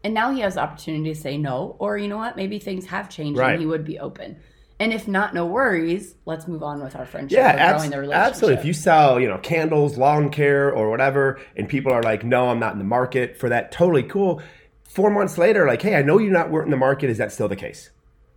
And 0.04 0.14
now 0.14 0.32
he 0.32 0.40
has 0.42 0.56
the 0.56 0.62
opportunity 0.62 1.14
to 1.14 1.20
say 1.20 1.38
no, 1.38 1.76
or 1.78 1.98
you 1.98 2.08
know 2.08 2.18
what, 2.18 2.36
maybe 2.36 2.58
things 2.58 2.86
have 2.88 3.10
changed 3.10 3.38
Right. 3.38 3.52
and 3.52 3.60
he 3.60 3.66
would 3.68 3.84
be 3.86 4.00
open. 4.00 4.38
And 4.80 4.92
if 4.94 5.08
not, 5.08 5.36
no 5.36 5.46
worries. 5.46 6.16
Let's 6.26 6.48
move 6.48 6.64
on 6.64 6.82
with 6.82 6.96
our 6.96 7.06
friendship. 7.06 7.38
Yeah, 7.38 7.50
abs- 7.50 7.74
growing 7.82 7.92
the 7.92 8.00
relationship. 8.00 8.28
absolutely. 8.30 8.60
If 8.62 8.66
you 8.66 8.74
sell, 8.74 9.20
you 9.20 9.28
know, 9.28 9.38
candles, 9.38 9.96
lawn 9.98 10.30
care, 10.32 10.72
or 10.72 10.90
whatever, 10.90 11.40
and 11.56 11.70
people 11.70 11.92
are 11.94 12.02
like, 12.02 12.24
"No, 12.24 12.50
I'm 12.50 12.58
not 12.60 12.74
in 12.74 12.80
the 12.80 12.84
market 12.86 13.38
for 13.38 13.48
that," 13.50 13.72
totally 13.72 14.02
cool. 14.02 14.42
Four 14.84 15.12
months 15.12 15.38
later, 15.38 15.68
like, 15.68 15.84
"Hey, 15.84 15.96
I 15.96 16.02
know 16.02 16.18
you're 16.18 16.34
not 16.34 16.50
weren't 16.50 16.66
in 16.66 16.72
the 16.72 16.78
market. 16.78 17.12
Is 17.12 17.20
that 17.20 17.32
still 17.32 17.48
the 17.48 17.56
case?" 17.56 17.92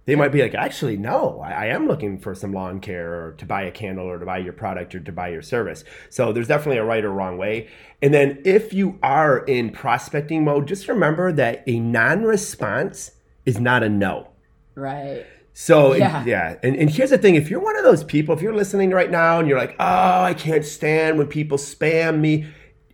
They 0.06 0.16
might 0.16 0.32
be 0.32 0.42
like, 0.42 0.54
"Actually, 0.54 0.96
no. 0.98 1.40
I, 1.40 1.50
I 1.52 1.66
am 1.66 1.88
looking 1.88 2.18
for 2.18 2.34
some 2.34 2.52
lawn 2.52 2.80
care, 2.80 3.12
or 3.28 3.32
to 3.38 3.46
buy 3.46 3.62
a 3.62 3.70
candle, 3.70 4.06
or 4.06 4.18
to 4.18 4.26
buy 4.26 4.38
your 4.38 4.52
product, 4.52 4.94
or 4.94 5.00
to 5.00 5.12
buy 5.12 5.28
your 5.28 5.40
service." 5.42 5.82
So 6.10 6.32
there's 6.32 6.48
definitely 6.48 6.78
a 6.78 6.84
right 6.84 7.04
or 7.04 7.10
wrong 7.10 7.38
way. 7.38 7.68
And 8.02 8.12
then 8.12 8.42
if 8.44 8.74
you 8.74 8.98
are 9.02 9.38
in 9.46 9.70
prospecting 9.70 10.44
mode, 10.44 10.68
just 10.68 10.88
remember 10.88 11.32
that 11.32 11.64
a 11.66 11.80
non-response 11.80 13.12
is 13.46 13.58
not 13.60 13.82
a 13.82 13.88
no. 13.88 14.28
right. 14.74 15.24
So 15.56 15.92
and- 15.92 16.00
Yeah. 16.00 16.24
yeah, 16.26 16.56
and, 16.64 16.74
and 16.76 16.90
here's 16.90 17.10
the 17.10 17.18
thing: 17.18 17.36
if 17.36 17.48
you're 17.48 17.60
one 17.60 17.76
of 17.76 17.84
those 17.84 18.02
people, 18.04 18.34
if 18.34 18.42
you're 18.42 18.54
listening 18.54 18.90
right 18.90 19.10
now 19.10 19.38
and 19.38 19.48
you're 19.48 19.58
like, 19.58 19.76
"Oh, 19.78 20.22
I 20.24 20.34
can't 20.34 20.64
stand 20.64 21.16
when 21.16 21.28
people 21.28 21.58
spam 21.58 22.18
me," 22.20 22.46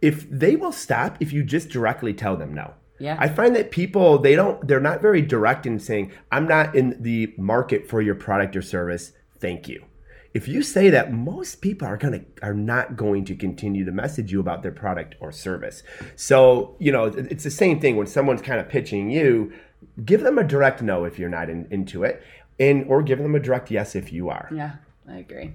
if 0.03 0.29
they 0.31 0.57
will 0.57 0.73
stop 0.73 1.17
if 1.21 1.33
you 1.33 1.43
just 1.43 1.71
directly 1.71 2.13
tell 2.13 2.37
them 2.37 2.53
no. 2.55 2.75
Yeah. 3.01 3.17
I 3.19 3.29
find 3.29 3.57
that 3.57 3.71
people 3.71 4.19
they 4.19 4.37
don't 4.37 4.67
they're 4.69 4.79
not 4.79 5.01
very 5.01 5.23
direct 5.23 5.67
in 5.67 5.81
saying, 5.81 6.13
"I'm 6.31 6.47
not 6.47 6.77
in 6.77 6.97
the 7.01 7.35
market 7.37 7.89
for 7.89 8.01
your 8.01 8.15
product 8.15 8.55
or 8.55 8.63
service. 8.63 9.13
Thank 9.39 9.69
you." 9.69 9.85
If 10.33 10.47
you 10.47 10.63
say 10.63 10.91
that, 10.91 11.13
most 11.13 11.61
people 11.61 11.89
are 11.89 11.97
gonna 11.97 12.21
are 12.43 12.55
not 12.55 12.97
going 12.97 13.25
to 13.25 13.35
continue 13.35 13.85
to 13.85 13.91
message 13.91 14.31
you 14.31 14.39
about 14.39 14.63
their 14.63 14.71
product 14.73 15.17
or 15.19 15.33
service. 15.33 15.83
So 16.15 16.77
you 16.79 16.93
know 16.93 17.07
it's 17.07 17.45
the 17.45 17.51
same 17.51 17.81
thing 17.81 17.97
when 17.97 18.07
someone's 18.07 18.43
kind 18.43 18.61
of 18.61 18.69
pitching 18.69 19.11
you. 19.11 19.53
Give 20.05 20.21
them 20.21 20.39
a 20.39 20.45
direct 20.45 20.83
no 20.83 21.05
if 21.05 21.19
you're 21.19 21.31
not 21.31 21.49
in, 21.49 21.67
into 21.71 22.05
it, 22.05 22.23
and 22.61 22.85
or 22.87 23.03
give 23.03 23.19
them 23.19 23.35
a 23.35 23.41
direct 23.41 23.71
yes 23.71 23.97
if 23.97 24.13
you 24.13 24.29
are. 24.29 24.49
Yeah, 24.53 24.77
I 25.09 25.17
agree. 25.17 25.55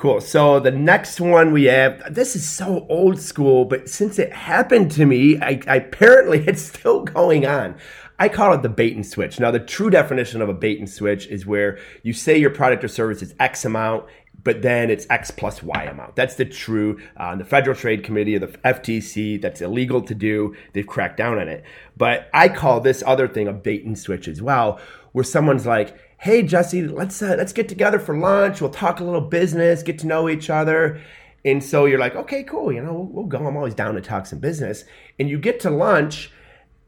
Cool. 0.00 0.22
So 0.22 0.60
the 0.60 0.70
next 0.70 1.20
one 1.20 1.52
we 1.52 1.64
have, 1.64 2.14
this 2.14 2.34
is 2.34 2.48
so 2.48 2.86
old 2.88 3.20
school, 3.20 3.66
but 3.66 3.86
since 3.86 4.18
it 4.18 4.32
happened 4.32 4.90
to 4.92 5.04
me, 5.04 5.38
I, 5.38 5.60
I 5.66 5.76
apparently 5.76 6.38
it's 6.48 6.62
still 6.62 7.04
going 7.04 7.44
on. 7.44 7.76
I 8.18 8.30
call 8.30 8.54
it 8.54 8.62
the 8.62 8.70
bait 8.70 8.96
and 8.96 9.04
switch. 9.04 9.38
Now, 9.38 9.50
the 9.50 9.60
true 9.60 9.90
definition 9.90 10.40
of 10.40 10.48
a 10.48 10.54
bait 10.54 10.78
and 10.78 10.88
switch 10.88 11.26
is 11.26 11.44
where 11.44 11.78
you 12.02 12.14
say 12.14 12.38
your 12.38 12.48
product 12.48 12.82
or 12.82 12.88
service 12.88 13.20
is 13.20 13.34
X 13.38 13.66
amount, 13.66 14.06
but 14.42 14.62
then 14.62 14.88
it's 14.88 15.06
X 15.10 15.30
plus 15.30 15.62
Y 15.62 15.84
amount. 15.84 16.16
That's 16.16 16.36
the 16.36 16.46
true. 16.46 16.98
Uh, 17.18 17.36
the 17.36 17.44
Federal 17.44 17.76
Trade 17.76 18.02
Committee 18.02 18.36
or 18.36 18.38
the 18.38 18.46
FTC, 18.46 19.38
that's 19.42 19.60
illegal 19.60 20.00
to 20.00 20.14
do. 20.14 20.56
They've 20.72 20.86
cracked 20.86 21.18
down 21.18 21.38
on 21.38 21.46
it. 21.46 21.62
But 21.94 22.30
I 22.32 22.48
call 22.48 22.80
this 22.80 23.02
other 23.06 23.28
thing 23.28 23.48
a 23.48 23.52
bait 23.52 23.84
and 23.84 23.98
switch 23.98 24.28
as 24.28 24.40
well, 24.40 24.80
where 25.12 25.24
someone's 25.24 25.66
like, 25.66 25.94
"Hey, 26.20 26.42
Jesse, 26.42 26.86
let's 26.86 27.20
uh, 27.22 27.34
let's 27.36 27.52
get 27.52 27.68
together 27.68 27.98
for 27.98 28.16
lunch. 28.16 28.60
We'll 28.60 28.70
talk 28.70 29.00
a 29.00 29.04
little 29.04 29.20
business, 29.20 29.82
get 29.82 29.98
to 30.00 30.06
know 30.06 30.28
each 30.28 30.50
other." 30.50 31.00
And 31.44 31.62
so 31.64 31.86
you're 31.86 31.98
like, 31.98 32.14
"Okay, 32.14 32.42
cool. 32.42 32.72
You 32.72 32.82
know, 32.82 32.92
we'll, 32.92 33.06
we'll 33.06 33.26
go. 33.26 33.46
I'm 33.46 33.56
always 33.56 33.74
down 33.74 33.94
to 33.94 34.00
talk 34.00 34.26
some 34.26 34.38
business." 34.38 34.84
And 35.18 35.28
you 35.28 35.38
get 35.38 35.60
to 35.60 35.70
lunch, 35.70 36.30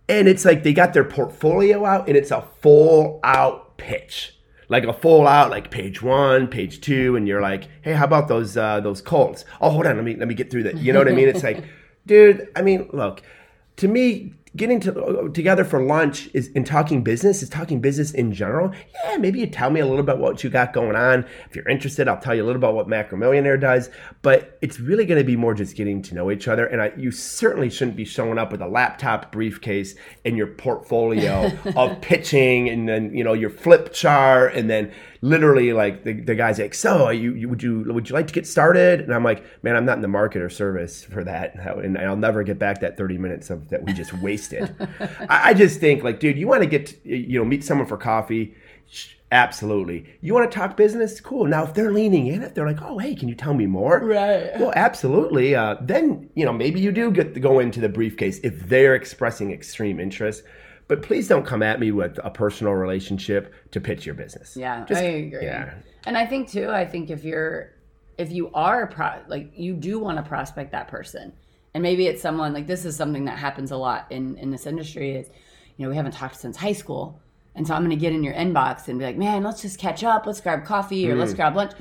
and 0.08 0.28
it's 0.28 0.44
like 0.44 0.62
they 0.62 0.72
got 0.72 0.92
their 0.92 1.04
portfolio 1.04 1.84
out, 1.84 2.08
and 2.08 2.16
it's 2.16 2.30
a 2.30 2.46
full 2.60 3.20
out 3.24 3.76
pitch 3.78 4.38
like 4.72 4.84
a 4.84 4.92
full 4.92 5.26
out 5.26 5.50
like 5.50 5.70
page 5.70 6.00
one 6.02 6.48
page 6.48 6.80
two 6.80 7.14
and 7.14 7.28
you're 7.28 7.42
like 7.42 7.68
hey 7.82 7.92
how 7.92 8.04
about 8.04 8.26
those 8.26 8.56
uh 8.56 8.80
those 8.80 9.02
colts 9.02 9.44
oh 9.60 9.68
hold 9.68 9.86
on 9.86 9.96
let 9.96 10.04
me 10.04 10.16
let 10.16 10.26
me 10.26 10.34
get 10.34 10.50
through 10.50 10.62
that 10.62 10.78
you 10.78 10.92
know 10.92 10.98
what 10.98 11.08
i 11.08 11.12
mean 11.12 11.28
it's 11.28 11.42
like 11.42 11.62
dude 12.06 12.48
i 12.56 12.62
mean 12.62 12.88
look 12.92 13.22
to 13.76 13.86
me 13.86 14.32
getting 14.56 14.80
to, 14.80 15.30
together 15.32 15.64
for 15.64 15.82
lunch 15.82 16.28
is 16.34 16.48
in 16.48 16.64
talking 16.64 17.02
business 17.02 17.42
is 17.42 17.48
talking 17.48 17.80
business 17.80 18.12
in 18.12 18.32
general? 18.32 18.72
Yeah 19.04 19.16
maybe 19.16 19.40
you 19.40 19.46
tell 19.46 19.70
me 19.70 19.80
a 19.80 19.86
little 19.86 20.04
bit 20.04 20.18
what 20.18 20.44
you 20.44 20.50
got 20.50 20.72
going 20.72 20.96
on. 20.96 21.24
If 21.48 21.56
you're 21.56 21.68
interested 21.68 22.08
i'll 22.08 22.20
tell 22.20 22.34
you 22.34 22.42
a 22.42 22.46
little 22.46 22.60
about 22.60 22.74
what 22.74 22.88
macro 22.88 23.18
millionaire 23.18 23.56
does. 23.56 23.90
But 24.22 24.58
it's 24.60 24.78
really 24.78 25.06
going 25.06 25.18
to 25.18 25.24
be 25.24 25.36
more 25.36 25.54
just 25.54 25.76
getting 25.76 26.02
to 26.02 26.14
know 26.14 26.30
each 26.30 26.48
other. 26.48 26.66
And 26.66 26.82
I, 26.82 26.92
you 26.96 27.10
certainly 27.10 27.70
shouldn't 27.70 27.96
be 27.96 28.04
showing 28.04 28.38
up 28.38 28.52
with 28.52 28.60
a 28.60 28.68
laptop 28.68 29.32
briefcase 29.32 29.94
and 30.24 30.36
your 30.36 30.48
portfolio 30.48 31.50
of 31.76 32.00
pitching 32.00 32.68
and 32.68 32.88
then 32.88 33.14
you 33.14 33.24
know 33.24 33.32
your 33.32 33.50
flip 33.50 33.92
chart 33.92 34.54
and 34.54 34.68
then 34.68 34.92
literally 35.22 35.72
like 35.72 36.02
the, 36.02 36.20
the 36.20 36.34
guy's 36.34 36.58
like 36.58 36.74
so 36.74 37.08
you, 37.08 37.32
you 37.34 37.48
would 37.48 37.62
you 37.62 37.84
would 37.86 38.08
you 38.08 38.12
like 38.12 38.26
to 38.26 38.32
get 38.32 38.44
started 38.44 39.00
and 39.00 39.14
i'm 39.14 39.22
like 39.22 39.44
man 39.62 39.76
i'm 39.76 39.86
not 39.86 39.96
in 39.96 40.02
the 40.02 40.08
market 40.08 40.42
or 40.42 40.50
service 40.50 41.04
for 41.04 41.22
that 41.22 41.54
and 41.54 41.96
i'll 41.96 42.16
never 42.16 42.42
get 42.42 42.58
back 42.58 42.80
that 42.80 42.96
30 42.96 43.18
minutes 43.18 43.48
of 43.48 43.68
that 43.68 43.84
we 43.84 43.92
just 43.92 44.12
wasted 44.14 44.74
I, 45.28 45.50
I 45.50 45.54
just 45.54 45.78
think 45.78 46.02
like 46.02 46.18
dude 46.18 46.36
you 46.36 46.48
want 46.48 46.62
to 46.62 46.68
get 46.68 46.86
to, 46.86 47.16
you 47.16 47.38
know 47.38 47.44
meet 47.44 47.64
someone 47.64 47.86
for 47.86 47.96
coffee 47.96 48.54
Absolutely. 49.32 50.04
You 50.20 50.34
want 50.34 50.50
to 50.50 50.54
talk 50.54 50.76
business? 50.76 51.18
Cool. 51.18 51.46
Now, 51.46 51.64
if 51.64 51.72
they're 51.72 51.90
leaning 51.90 52.26
in, 52.26 52.42
if 52.42 52.52
they're 52.52 52.66
like, 52.66 52.82
"Oh, 52.82 52.98
hey, 52.98 53.14
can 53.14 53.30
you 53.30 53.34
tell 53.34 53.54
me 53.54 53.64
more?" 53.64 53.98
Right. 54.00 54.50
Well, 54.60 54.74
absolutely. 54.76 55.54
Uh, 55.54 55.76
then 55.80 56.28
you 56.34 56.44
know 56.44 56.52
maybe 56.52 56.80
you 56.80 56.92
do 56.92 57.10
get 57.10 57.32
to 57.32 57.40
go 57.40 57.58
into 57.58 57.80
the 57.80 57.88
briefcase 57.88 58.40
if 58.44 58.68
they're 58.68 58.94
expressing 58.94 59.50
extreme 59.50 59.98
interest. 59.98 60.42
But 60.92 61.00
please 61.00 61.26
don't 61.26 61.46
come 61.46 61.62
at 61.62 61.80
me 61.80 61.90
with 61.90 62.20
a 62.22 62.28
personal 62.28 62.74
relationship 62.74 63.54
to 63.70 63.80
pitch 63.80 64.04
your 64.04 64.14
business. 64.14 64.54
Yeah, 64.58 64.84
Just- 64.84 65.00
I 65.00 65.04
agree. 65.04 65.42
Yeah. 65.46 65.72
And 66.04 66.18
I 66.18 66.26
think 66.26 66.50
too, 66.50 66.68
I 66.68 66.84
think 66.84 67.08
if 67.08 67.24
you're 67.24 67.70
if 68.18 68.30
you 68.30 68.50
are 68.52 68.82
a 68.82 68.86
pro 68.86 69.12
like 69.26 69.52
you 69.56 69.72
do 69.72 69.98
want 69.98 70.18
to 70.18 70.22
prospect 70.22 70.70
that 70.72 70.88
person. 70.88 71.32
And 71.72 71.82
maybe 71.82 72.08
it's 72.08 72.20
someone 72.20 72.52
like 72.52 72.66
this 72.66 72.84
is 72.84 72.94
something 72.94 73.24
that 73.24 73.38
happens 73.38 73.70
a 73.70 73.76
lot 73.78 74.04
in 74.10 74.36
in 74.36 74.50
this 74.50 74.66
industry 74.66 75.12
is 75.12 75.28
you 75.78 75.86
know, 75.86 75.88
we 75.88 75.96
haven't 75.96 76.12
talked 76.12 76.36
since 76.38 76.58
high 76.58 76.74
school. 76.74 77.18
And 77.54 77.66
so 77.66 77.72
I'm 77.72 77.80
going 77.80 77.88
to 77.90 77.96
get 77.96 78.12
in 78.12 78.22
your 78.22 78.34
inbox 78.34 78.88
and 78.88 78.98
be 78.98 79.06
like, 79.06 79.16
"Man, 79.16 79.42
let's 79.42 79.62
just 79.62 79.78
catch 79.78 80.04
up. 80.04 80.26
Let's 80.26 80.42
grab 80.42 80.66
coffee 80.66 81.10
or 81.10 81.14
Mm. 81.14 81.20
let's 81.20 81.32
grab 81.32 81.56
lunch." 81.56 81.72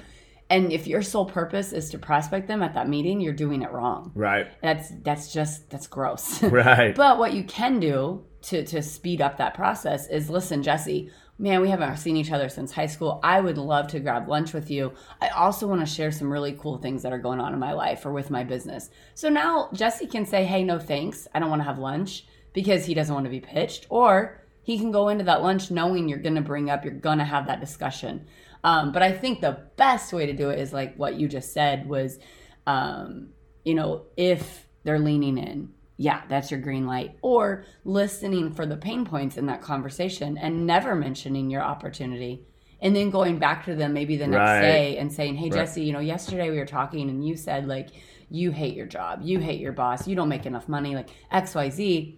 And 0.52 0.74
if 0.74 0.86
your 0.86 1.02
sole 1.02 1.26
purpose 1.26 1.72
is 1.72 1.90
to 1.92 1.98
prospect 1.98 2.50
them 2.50 2.62
at 2.62 2.74
that 2.74 2.90
meeting, 2.90 3.22
you're 3.22 3.32
doing 3.32 3.62
it 3.62 3.72
wrong. 3.72 4.12
Right. 4.14 4.48
That's 4.62 4.92
that's 5.02 5.32
just 5.32 5.70
that's 5.70 5.88
gross. 5.88 6.44
Right. 6.52 6.94
But 6.94 7.18
what 7.18 7.34
you 7.34 7.46
can 7.46 7.80
do 7.80 8.26
to 8.44 8.66
to 8.66 8.82
speed 8.82 9.22
up 9.22 9.38
that 9.38 9.54
process 9.54 10.10
is 10.10 10.30
listen, 10.30 10.62
Jesse. 10.62 11.10
Man, 11.40 11.62
we 11.62 11.70
haven't 11.70 11.98
seen 11.98 12.18
each 12.18 12.32
other 12.34 12.50
since 12.50 12.74
high 12.74 12.86
school. 12.86 13.20
I 13.24 13.40
would 13.40 13.58
love 13.58 13.88
to 13.88 14.00
grab 14.00 14.28
lunch 14.28 14.54
with 14.54 14.70
you. 14.70 14.92
I 15.22 15.30
also 15.30 15.66
want 15.68 15.80
to 15.80 15.88
share 15.88 16.12
some 16.12 16.32
really 16.32 16.52
cool 16.52 16.78
things 16.78 17.02
that 17.02 17.14
are 17.14 17.18
going 17.18 17.40
on 17.40 17.54
in 17.54 17.60
my 17.60 17.72
life 17.72 18.06
or 18.06 18.12
with 18.12 18.30
my 18.30 18.44
business. 18.44 18.90
So 19.16 19.30
now 19.30 19.70
Jesse 19.74 20.06
can 20.06 20.26
say, 20.26 20.44
"Hey, 20.44 20.64
no 20.64 20.80
thanks. 20.80 21.30
I 21.34 21.40
don't 21.40 21.50
want 21.50 21.62
to 21.62 21.68
have 21.68 21.80
lunch." 21.80 22.26
Because 22.54 22.86
he 22.86 22.94
doesn't 22.94 23.16
want 23.16 23.26
to 23.26 23.32
be 23.32 23.40
pitched, 23.40 23.88
or 23.90 24.42
he 24.64 24.78
can 24.78 24.92
go 24.92 25.08
into 25.08 25.24
that 25.24 25.42
lunch 25.42 25.72
knowing 25.72 26.10
you're 26.10 26.20
going 26.20 26.36
to 26.36 26.42
bring 26.42 26.70
up, 26.70 26.84
you're 26.84 26.94
going 26.94 27.20
to 27.20 27.24
have 27.24 27.48
that 27.48 27.62
discussion. 27.62 28.26
Um, 28.64 28.92
but 28.92 29.02
I 29.02 29.12
think 29.12 29.42
the 29.42 29.60
best 29.76 30.14
way 30.14 30.26
to 30.26 30.34
do 30.34 30.50
it 30.50 30.60
is 30.60 30.72
like 30.74 30.96
what 30.96 31.16
you 31.16 31.28
just 31.28 31.54
said 31.54 31.88
was, 31.88 32.20
um, 32.68 33.30
you 33.64 33.74
know, 33.74 34.06
if 34.18 34.68
they're 34.84 35.00
leaning 35.00 35.38
in, 35.38 35.70
yeah, 35.98 36.22
that's 36.28 36.50
your 36.52 36.60
green 36.60 36.86
light. 36.86 37.18
Or 37.22 37.66
listening 37.86 38.52
for 38.52 38.66
the 38.66 38.78
pain 38.78 39.06
points 39.06 39.38
in 39.38 39.46
that 39.48 39.62
conversation 39.62 40.38
and 40.38 40.66
never 40.66 40.96
mentioning 40.96 41.50
your 41.50 41.62
opportunity. 41.62 42.46
And 42.82 42.96
then 42.96 43.12
going 43.12 43.38
back 43.38 43.66
to 43.66 43.76
them 43.76 43.94
maybe 43.94 44.18
the 44.18 44.26
next 44.28 44.50
Right. 44.50 44.62
day 44.62 44.98
and 44.98 45.14
saying, 45.14 45.36
hey, 45.36 45.50
Jesse, 45.50 45.84
you 45.84 45.94
know, 45.94 46.00
yesterday 46.00 46.50
we 46.50 46.58
were 46.58 46.66
talking 46.66 47.10
and 47.10 47.26
you 47.26 47.36
said, 47.36 47.68
like, 47.68 47.90
you 48.32 48.52
hate 48.52 48.76
your 48.76 48.88
job, 48.88 49.20
you 49.22 49.40
hate 49.40 49.60
your 49.60 49.74
boss, 49.74 50.08
you 50.08 50.16
don't 50.16 50.30
make 50.30 50.46
enough 50.46 50.68
money, 50.68 50.96
like 50.96 51.10
XYZ. 51.32 52.18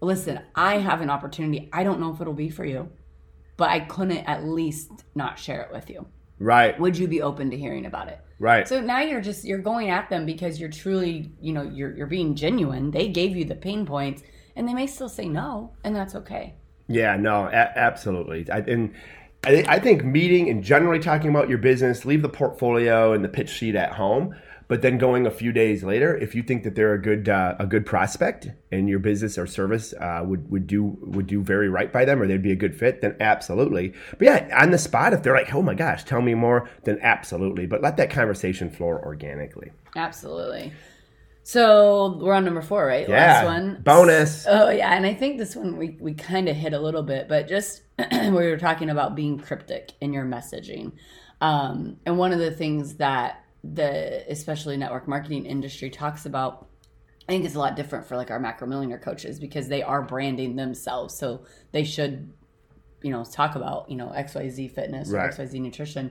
Listen, 0.00 0.40
I 0.54 0.78
have 0.78 1.00
an 1.00 1.08
opportunity. 1.08 1.70
I 1.72 1.84
don't 1.84 2.00
know 2.00 2.12
if 2.12 2.20
it'll 2.20 2.34
be 2.34 2.50
for 2.50 2.64
you, 2.66 2.90
but 3.56 3.70
I 3.70 3.80
couldn't 3.80 4.18
at 4.28 4.44
least 4.44 4.90
not 5.14 5.38
share 5.38 5.62
it 5.62 5.72
with 5.72 5.88
you. 5.90 6.06
Right. 6.38 6.78
Would 6.78 6.98
you 6.98 7.08
be 7.08 7.22
open 7.22 7.50
to 7.50 7.56
hearing 7.56 7.86
about 7.86 8.08
it? 8.08 8.20
Right. 8.38 8.66
So 8.66 8.80
now 8.80 9.00
you're 9.00 9.20
just 9.20 9.44
you're 9.44 9.58
going 9.58 9.90
at 9.90 10.10
them 10.10 10.26
because 10.26 10.58
you're 10.58 10.70
truly, 10.70 11.30
you 11.40 11.52
know, 11.52 11.62
you're 11.62 11.96
you're 11.96 12.06
being 12.08 12.34
genuine. 12.34 12.90
They 12.90 13.08
gave 13.08 13.36
you 13.36 13.44
the 13.44 13.54
pain 13.54 13.86
points 13.86 14.22
and 14.56 14.68
they 14.68 14.74
may 14.74 14.86
still 14.86 15.08
say 15.08 15.28
no, 15.28 15.72
and 15.84 15.94
that's 15.94 16.14
okay. 16.14 16.54
Yeah, 16.88 17.16
no, 17.16 17.46
a- 17.46 17.78
absolutely. 17.78 18.48
I, 18.50 18.58
and 18.58 18.94
I, 19.44 19.50
thi- 19.50 19.68
I 19.68 19.78
think 19.78 20.04
meeting 20.04 20.48
and 20.50 20.62
generally 20.62 20.98
talking 20.98 21.30
about 21.30 21.48
your 21.48 21.58
business, 21.58 22.04
leave 22.04 22.22
the 22.22 22.28
portfolio 22.28 23.12
and 23.12 23.24
the 23.24 23.28
pitch 23.28 23.48
sheet 23.50 23.74
at 23.74 23.92
home. 23.92 24.34
But 24.66 24.80
then 24.82 24.96
going 24.98 25.26
a 25.26 25.30
few 25.30 25.52
days 25.52 25.84
later, 25.84 26.16
if 26.16 26.34
you 26.34 26.42
think 26.42 26.62
that 26.64 26.74
they're 26.74 26.94
a 26.94 27.00
good 27.00 27.28
uh, 27.28 27.54
a 27.58 27.66
good 27.66 27.84
prospect 27.84 28.48
and 28.72 28.88
your 28.88 28.98
business 28.98 29.36
or 29.36 29.46
service 29.46 29.92
uh, 29.94 30.22
would 30.24 30.50
would 30.50 30.66
do 30.66 30.96
would 31.02 31.26
do 31.26 31.42
very 31.42 31.68
right 31.68 31.92
by 31.92 32.04
them 32.04 32.20
or 32.22 32.26
they'd 32.26 32.42
be 32.42 32.52
a 32.52 32.56
good 32.56 32.74
fit, 32.74 33.00
then 33.02 33.14
absolutely. 33.20 33.92
But 34.12 34.22
yeah, 34.22 34.58
on 34.62 34.70
the 34.70 34.78
spot, 34.78 35.12
if 35.12 35.22
they're 35.22 35.34
like, 35.34 35.54
oh 35.54 35.62
my 35.62 35.74
gosh, 35.74 36.04
tell 36.04 36.22
me 36.22 36.34
more, 36.34 36.68
then 36.84 36.98
absolutely. 37.02 37.66
But 37.66 37.82
let 37.82 37.96
that 37.98 38.10
conversation 38.10 38.70
flow 38.70 38.88
organically. 38.88 39.70
Absolutely. 39.96 40.72
So 41.46 42.18
we're 42.22 42.32
on 42.32 42.46
number 42.46 42.62
four, 42.62 42.86
right? 42.86 43.06
Yeah, 43.06 43.42
Last 43.42 43.44
one. 43.44 43.82
bonus. 43.82 44.46
Oh 44.48 44.70
yeah, 44.70 44.94
and 44.94 45.04
I 45.04 45.12
think 45.12 45.36
this 45.36 45.54
one 45.54 45.76
we, 45.76 45.90
we 46.00 46.14
kind 46.14 46.48
of 46.48 46.56
hit 46.56 46.72
a 46.72 46.80
little 46.80 47.02
bit, 47.02 47.28
but 47.28 47.48
just 47.48 47.82
we 48.12 48.30
were 48.30 48.56
talking 48.56 48.88
about 48.88 49.14
being 49.14 49.38
cryptic 49.38 49.92
in 50.00 50.14
your 50.14 50.24
messaging. 50.24 50.92
Um, 51.42 51.98
and 52.06 52.16
one 52.16 52.32
of 52.32 52.38
the 52.38 52.50
things 52.50 52.94
that 52.94 53.43
the 53.72 54.30
especially 54.30 54.76
network 54.76 55.08
marketing 55.08 55.46
industry 55.46 55.88
talks 55.90 56.26
about 56.26 56.68
I 57.26 57.32
think 57.32 57.46
it's 57.46 57.54
a 57.54 57.58
lot 57.58 57.74
different 57.74 58.06
for 58.06 58.16
like 58.16 58.30
our 58.30 58.38
macro 58.38 58.68
millionaire 58.68 58.98
coaches 58.98 59.40
because 59.40 59.68
they 59.68 59.82
are 59.82 60.02
branding 60.02 60.56
themselves. 60.56 61.16
So 61.16 61.46
they 61.72 61.84
should, 61.84 62.30
you 63.02 63.10
know, 63.10 63.24
talk 63.24 63.54
about, 63.54 63.90
you 63.90 63.96
know, 63.96 64.08
XYZ 64.08 64.74
fitness 64.74 65.10
or 65.10 65.16
XYZ 65.16 65.58
nutrition. 65.60 66.10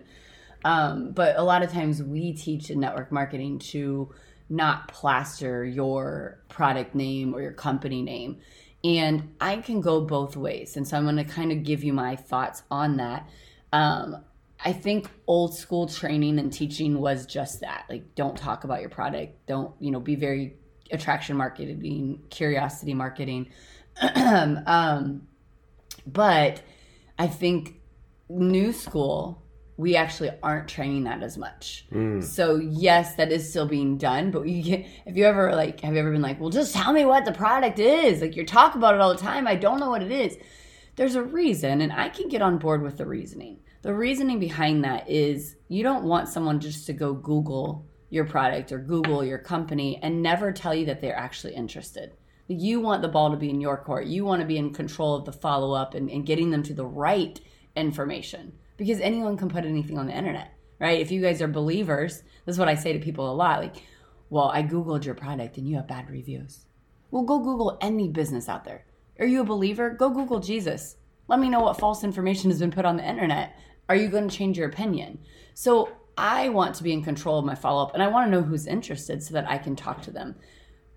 Um, 0.65 1.11
but 1.11 1.37
a 1.37 1.43
lot 1.43 1.61
of 1.61 1.71
times 1.71 2.01
we 2.01 2.33
teach 2.33 2.71
in 2.71 2.79
network 2.79 3.11
marketing 3.11 3.59
to 3.59 4.11
not 4.49 4.87
plaster 4.87 5.63
your 5.63 6.39
product 6.49 6.95
name 6.95 7.35
or 7.35 7.41
your 7.41 7.53
company 7.53 8.01
name. 8.01 8.39
And 8.83 9.35
I 9.39 9.57
can 9.57 9.81
go 9.81 10.01
both 10.01 10.35
ways. 10.35 10.75
And 10.75 10.87
so 10.87 10.97
I'm 10.97 11.03
going 11.03 11.17
to 11.17 11.23
kind 11.23 11.51
of 11.51 11.63
give 11.63 11.83
you 11.83 11.93
my 11.93 12.15
thoughts 12.15 12.63
on 12.71 12.97
that. 12.97 13.29
Um, 13.71 14.23
I 14.65 14.71
think 14.73 15.09
old 15.27 15.55
school 15.55 15.87
training 15.87 16.39
and 16.39 16.51
teaching 16.51 16.99
was 16.99 17.25
just 17.25 17.59
that. 17.61 17.85
Like, 17.89 18.15
don't 18.15 18.37
talk 18.37 18.63
about 18.63 18.81
your 18.81 18.89
product. 18.89 19.45
Don't, 19.45 19.73
you 19.79 19.91
know, 19.91 19.99
be 19.99 20.15
very 20.15 20.55
attraction 20.91 21.35
marketing, 21.35 22.21
curiosity 22.29 22.93
marketing. 22.93 23.49
um, 24.65 25.27
but 26.07 26.61
I 27.19 27.27
think 27.27 27.81
new 28.29 28.71
school, 28.71 29.43
we 29.75 29.95
actually 29.95 30.31
aren't 30.41 30.67
training 30.67 31.03
that 31.05 31.23
as 31.23 31.37
much. 31.37 31.85
So 32.21 32.55
yes, 32.55 33.15
that 33.15 33.31
is 33.31 33.49
still 33.49 33.67
being 33.67 33.97
done. 33.97 34.31
But 34.31 34.47
you 34.47 34.63
get, 34.63 34.85
if 35.05 35.17
you 35.17 35.25
ever 35.25 35.53
like, 35.55 35.81
have 35.81 35.93
you 35.93 35.99
ever 35.99 36.11
been 36.11 36.21
like, 36.21 36.39
well, 36.39 36.49
just 36.49 36.73
tell 36.73 36.93
me 36.93 37.05
what 37.05 37.25
the 37.25 37.31
product 37.33 37.79
is? 37.79 38.21
Like 38.21 38.35
you 38.35 38.45
talk 38.45 38.75
about 38.75 38.95
it 38.95 39.01
all 39.01 39.13
the 39.13 39.19
time. 39.19 39.47
I 39.47 39.55
don't 39.55 39.79
know 39.79 39.89
what 39.89 40.03
it 40.03 40.11
is. 40.11 40.37
There's 40.95 41.15
a 41.15 41.23
reason, 41.23 41.81
and 41.81 41.91
I 41.91 42.09
can 42.09 42.29
get 42.29 42.43
on 42.43 42.59
board 42.59 42.83
with 42.83 42.97
the 42.97 43.05
reasoning. 43.07 43.59
The 43.83 43.93
reasoning 43.93 44.39
behind 44.39 44.85
that 44.85 45.09
is 45.09 45.57
you 45.67 45.83
don't 45.83 46.05
want 46.05 46.29
someone 46.29 46.61
just 46.61 46.85
to 46.85 46.93
go 46.93 47.13
Google 47.13 47.85
your 48.09 48.23
product 48.23 48.71
or 48.71 48.79
Google 48.79 49.25
your 49.25 49.37
company 49.37 49.99
and 50.01 50.23
never 50.23 50.53
tell 50.53 50.73
you 50.73 50.85
that 50.85 51.01
they're 51.01 51.17
actually 51.17 51.53
interested. 51.53 52.13
You 52.47 52.79
want 52.79 53.01
the 53.01 53.09
ball 53.09 53.31
to 53.31 53.35
be 53.35 53.49
in 53.49 53.59
your 53.59 53.75
court. 53.75 54.05
You 54.05 54.23
want 54.23 54.39
to 54.39 54.47
be 54.47 54.57
in 54.57 54.73
control 54.73 55.15
of 55.15 55.25
the 55.25 55.33
follow 55.33 55.73
up 55.73 55.95
and, 55.95 56.09
and 56.09 56.25
getting 56.25 56.49
them 56.49 56.63
to 56.63 56.73
the 56.73 56.85
right 56.85 57.37
information 57.75 58.53
because 58.77 59.01
anyone 59.01 59.35
can 59.35 59.49
put 59.49 59.65
anything 59.65 59.97
on 59.97 60.07
the 60.07 60.17
internet, 60.17 60.53
right? 60.79 61.01
If 61.01 61.11
you 61.11 61.21
guys 61.21 61.41
are 61.41 61.49
believers, 61.49 62.23
this 62.45 62.53
is 62.53 62.59
what 62.59 62.69
I 62.69 62.75
say 62.75 62.93
to 62.93 62.99
people 62.99 63.29
a 63.29 63.35
lot 63.35 63.59
like, 63.59 63.83
well, 64.29 64.47
I 64.47 64.63
Googled 64.63 65.03
your 65.03 65.15
product 65.15 65.57
and 65.57 65.67
you 65.67 65.75
have 65.75 65.89
bad 65.89 66.09
reviews. 66.09 66.67
Well, 67.11 67.23
go 67.23 67.37
Google 67.37 67.77
any 67.81 68.07
business 68.07 68.47
out 68.47 68.63
there. 68.63 68.85
Are 69.19 69.25
you 69.25 69.41
a 69.41 69.45
believer? 69.45 69.89
Go 69.89 70.09
Google 70.09 70.39
Jesus. 70.39 70.95
Let 71.27 71.41
me 71.41 71.49
know 71.49 71.59
what 71.59 71.79
false 71.79 72.05
information 72.05 72.49
has 72.49 72.59
been 72.59 72.71
put 72.71 72.85
on 72.85 72.95
the 72.95 73.07
internet. 73.07 73.57
Are 73.93 73.95
you 73.95 74.07
going 74.07 74.27
to 74.27 74.35
change 74.35 74.57
your 74.57 74.69
opinion? 74.69 75.19
So 75.53 75.91
I 76.17 76.49
want 76.49 76.73
to 76.77 76.83
be 76.83 76.93
in 76.93 77.03
control 77.03 77.37
of 77.37 77.45
my 77.45 77.53
follow 77.53 77.83
up 77.83 77.93
and 77.93 78.01
I 78.01 78.07
want 78.07 78.25
to 78.25 78.31
know 78.31 78.41
who's 78.41 78.65
interested 78.65 79.21
so 79.21 79.35
that 79.35 79.47
I 79.47 79.59
can 79.59 79.75
talk 79.75 80.01
to 80.01 80.11
them. 80.11 80.33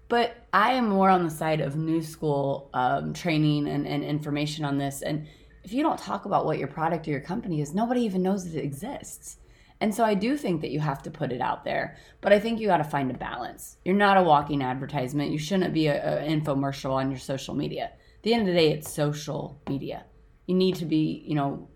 But 0.09 0.35
I 0.55 0.73
am 0.73 0.89
more 0.89 1.11
on 1.11 1.23
the 1.23 1.31
side 1.31 1.61
of 1.61 1.77
new 1.77 2.01
school 2.01 2.71
um, 2.73 3.13
training 3.13 3.69
and, 3.69 3.87
and 3.87 4.03
information 4.03 4.65
on 4.65 4.79
this. 4.79 5.03
And 5.03 5.27
if 5.63 5.75
you 5.75 5.83
don't 5.83 5.99
talk 5.99 6.25
about 6.25 6.47
what 6.47 6.57
your 6.57 6.69
product 6.69 7.07
or 7.07 7.11
your 7.11 7.21
company 7.21 7.61
is, 7.61 7.75
nobody 7.75 8.01
even 8.01 8.23
knows 8.23 8.51
that 8.51 8.59
it 8.59 8.65
exists. 8.65 9.37
And 9.83 9.95
so 9.95 10.03
I 10.03 10.15
do 10.15 10.39
think 10.39 10.63
that 10.63 10.71
you 10.71 10.81
have 10.81 11.03
to 11.03 11.11
put 11.11 11.33
it 11.33 11.43
out 11.43 11.65
there, 11.65 11.99
but 12.23 12.33
I 12.33 12.41
think 12.41 12.61
you 12.61 12.67
got 12.67 12.79
to 12.79 12.85
find 12.85 13.11
a 13.11 13.19
balance. 13.19 13.77
You're 13.85 13.95
not 13.95 14.17
a 14.17 14.23
walking 14.23 14.63
advertisement. 14.63 15.33
You 15.33 15.39
shouldn't 15.39 15.75
be 15.75 15.89
an 15.89 16.41
infomercial 16.41 16.93
on 16.93 17.11
your 17.11 17.21
social 17.21 17.55
media. 17.55 17.91
At 17.93 18.23
the 18.23 18.33
end 18.33 18.49
of 18.49 18.55
the 18.55 18.59
day, 18.59 18.73
it's 18.73 18.91
social 18.91 19.61
media. 19.69 20.07
You 20.47 20.55
need 20.55 20.77
to 20.77 20.87
be, 20.87 21.23
you 21.27 21.35
know, 21.35 21.69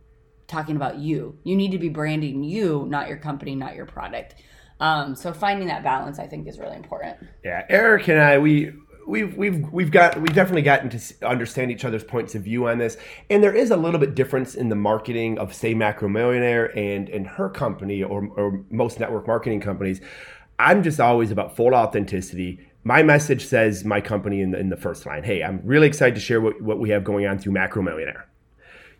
talking 0.50 0.76
about 0.76 0.98
you. 0.98 1.38
You 1.44 1.56
need 1.56 1.70
to 1.72 1.78
be 1.78 1.88
branding 1.88 2.42
you, 2.42 2.86
not 2.88 3.08
your 3.08 3.16
company, 3.16 3.54
not 3.54 3.74
your 3.74 3.86
product. 3.86 4.34
Um, 4.80 5.14
so 5.14 5.32
finding 5.32 5.68
that 5.68 5.82
balance, 5.82 6.18
I 6.18 6.26
think, 6.26 6.48
is 6.48 6.58
really 6.58 6.76
important. 6.76 7.18
Yeah, 7.44 7.64
Eric 7.68 8.08
and 8.08 8.18
I, 8.18 8.38
we 8.38 8.72
we've 9.06 9.36
we've 9.36 9.70
we've 9.72 9.90
got 9.90 10.20
we've 10.20 10.34
definitely 10.34 10.62
gotten 10.62 10.88
to 10.88 11.28
understand 11.28 11.70
each 11.70 11.84
other's 11.84 12.04
points 12.04 12.34
of 12.34 12.42
view 12.42 12.68
on 12.68 12.78
this, 12.78 12.96
and 13.28 13.42
there 13.42 13.54
is 13.54 13.70
a 13.70 13.76
little 13.76 14.00
bit 14.00 14.14
difference 14.14 14.54
in 14.54 14.68
the 14.68 14.76
marketing 14.76 15.38
of 15.38 15.54
say 15.54 15.74
Macro 15.74 16.08
Millionaire 16.08 16.76
and 16.76 17.08
and 17.08 17.26
her 17.26 17.48
company 17.48 18.02
or 18.02 18.26
or 18.36 18.64
most 18.70 19.00
network 19.00 19.26
marketing 19.26 19.60
companies. 19.60 20.00
I'm 20.58 20.82
just 20.82 21.00
always 21.00 21.30
about 21.30 21.56
full 21.56 21.74
authenticity. 21.74 22.60
My 22.84 23.02
message 23.02 23.46
says 23.46 23.84
my 23.84 24.00
company 24.00 24.40
in 24.40 24.50
the, 24.50 24.58
in 24.58 24.68
the 24.68 24.76
first 24.76 25.06
line. 25.06 25.22
Hey, 25.22 25.42
I'm 25.42 25.60
really 25.64 25.86
excited 25.86 26.14
to 26.14 26.20
share 26.20 26.40
what, 26.40 26.60
what 26.60 26.78
we 26.78 26.90
have 26.90 27.04
going 27.04 27.26
on 27.26 27.38
through 27.38 27.52
Macro 27.52 27.82
Millionaire. 27.82 28.26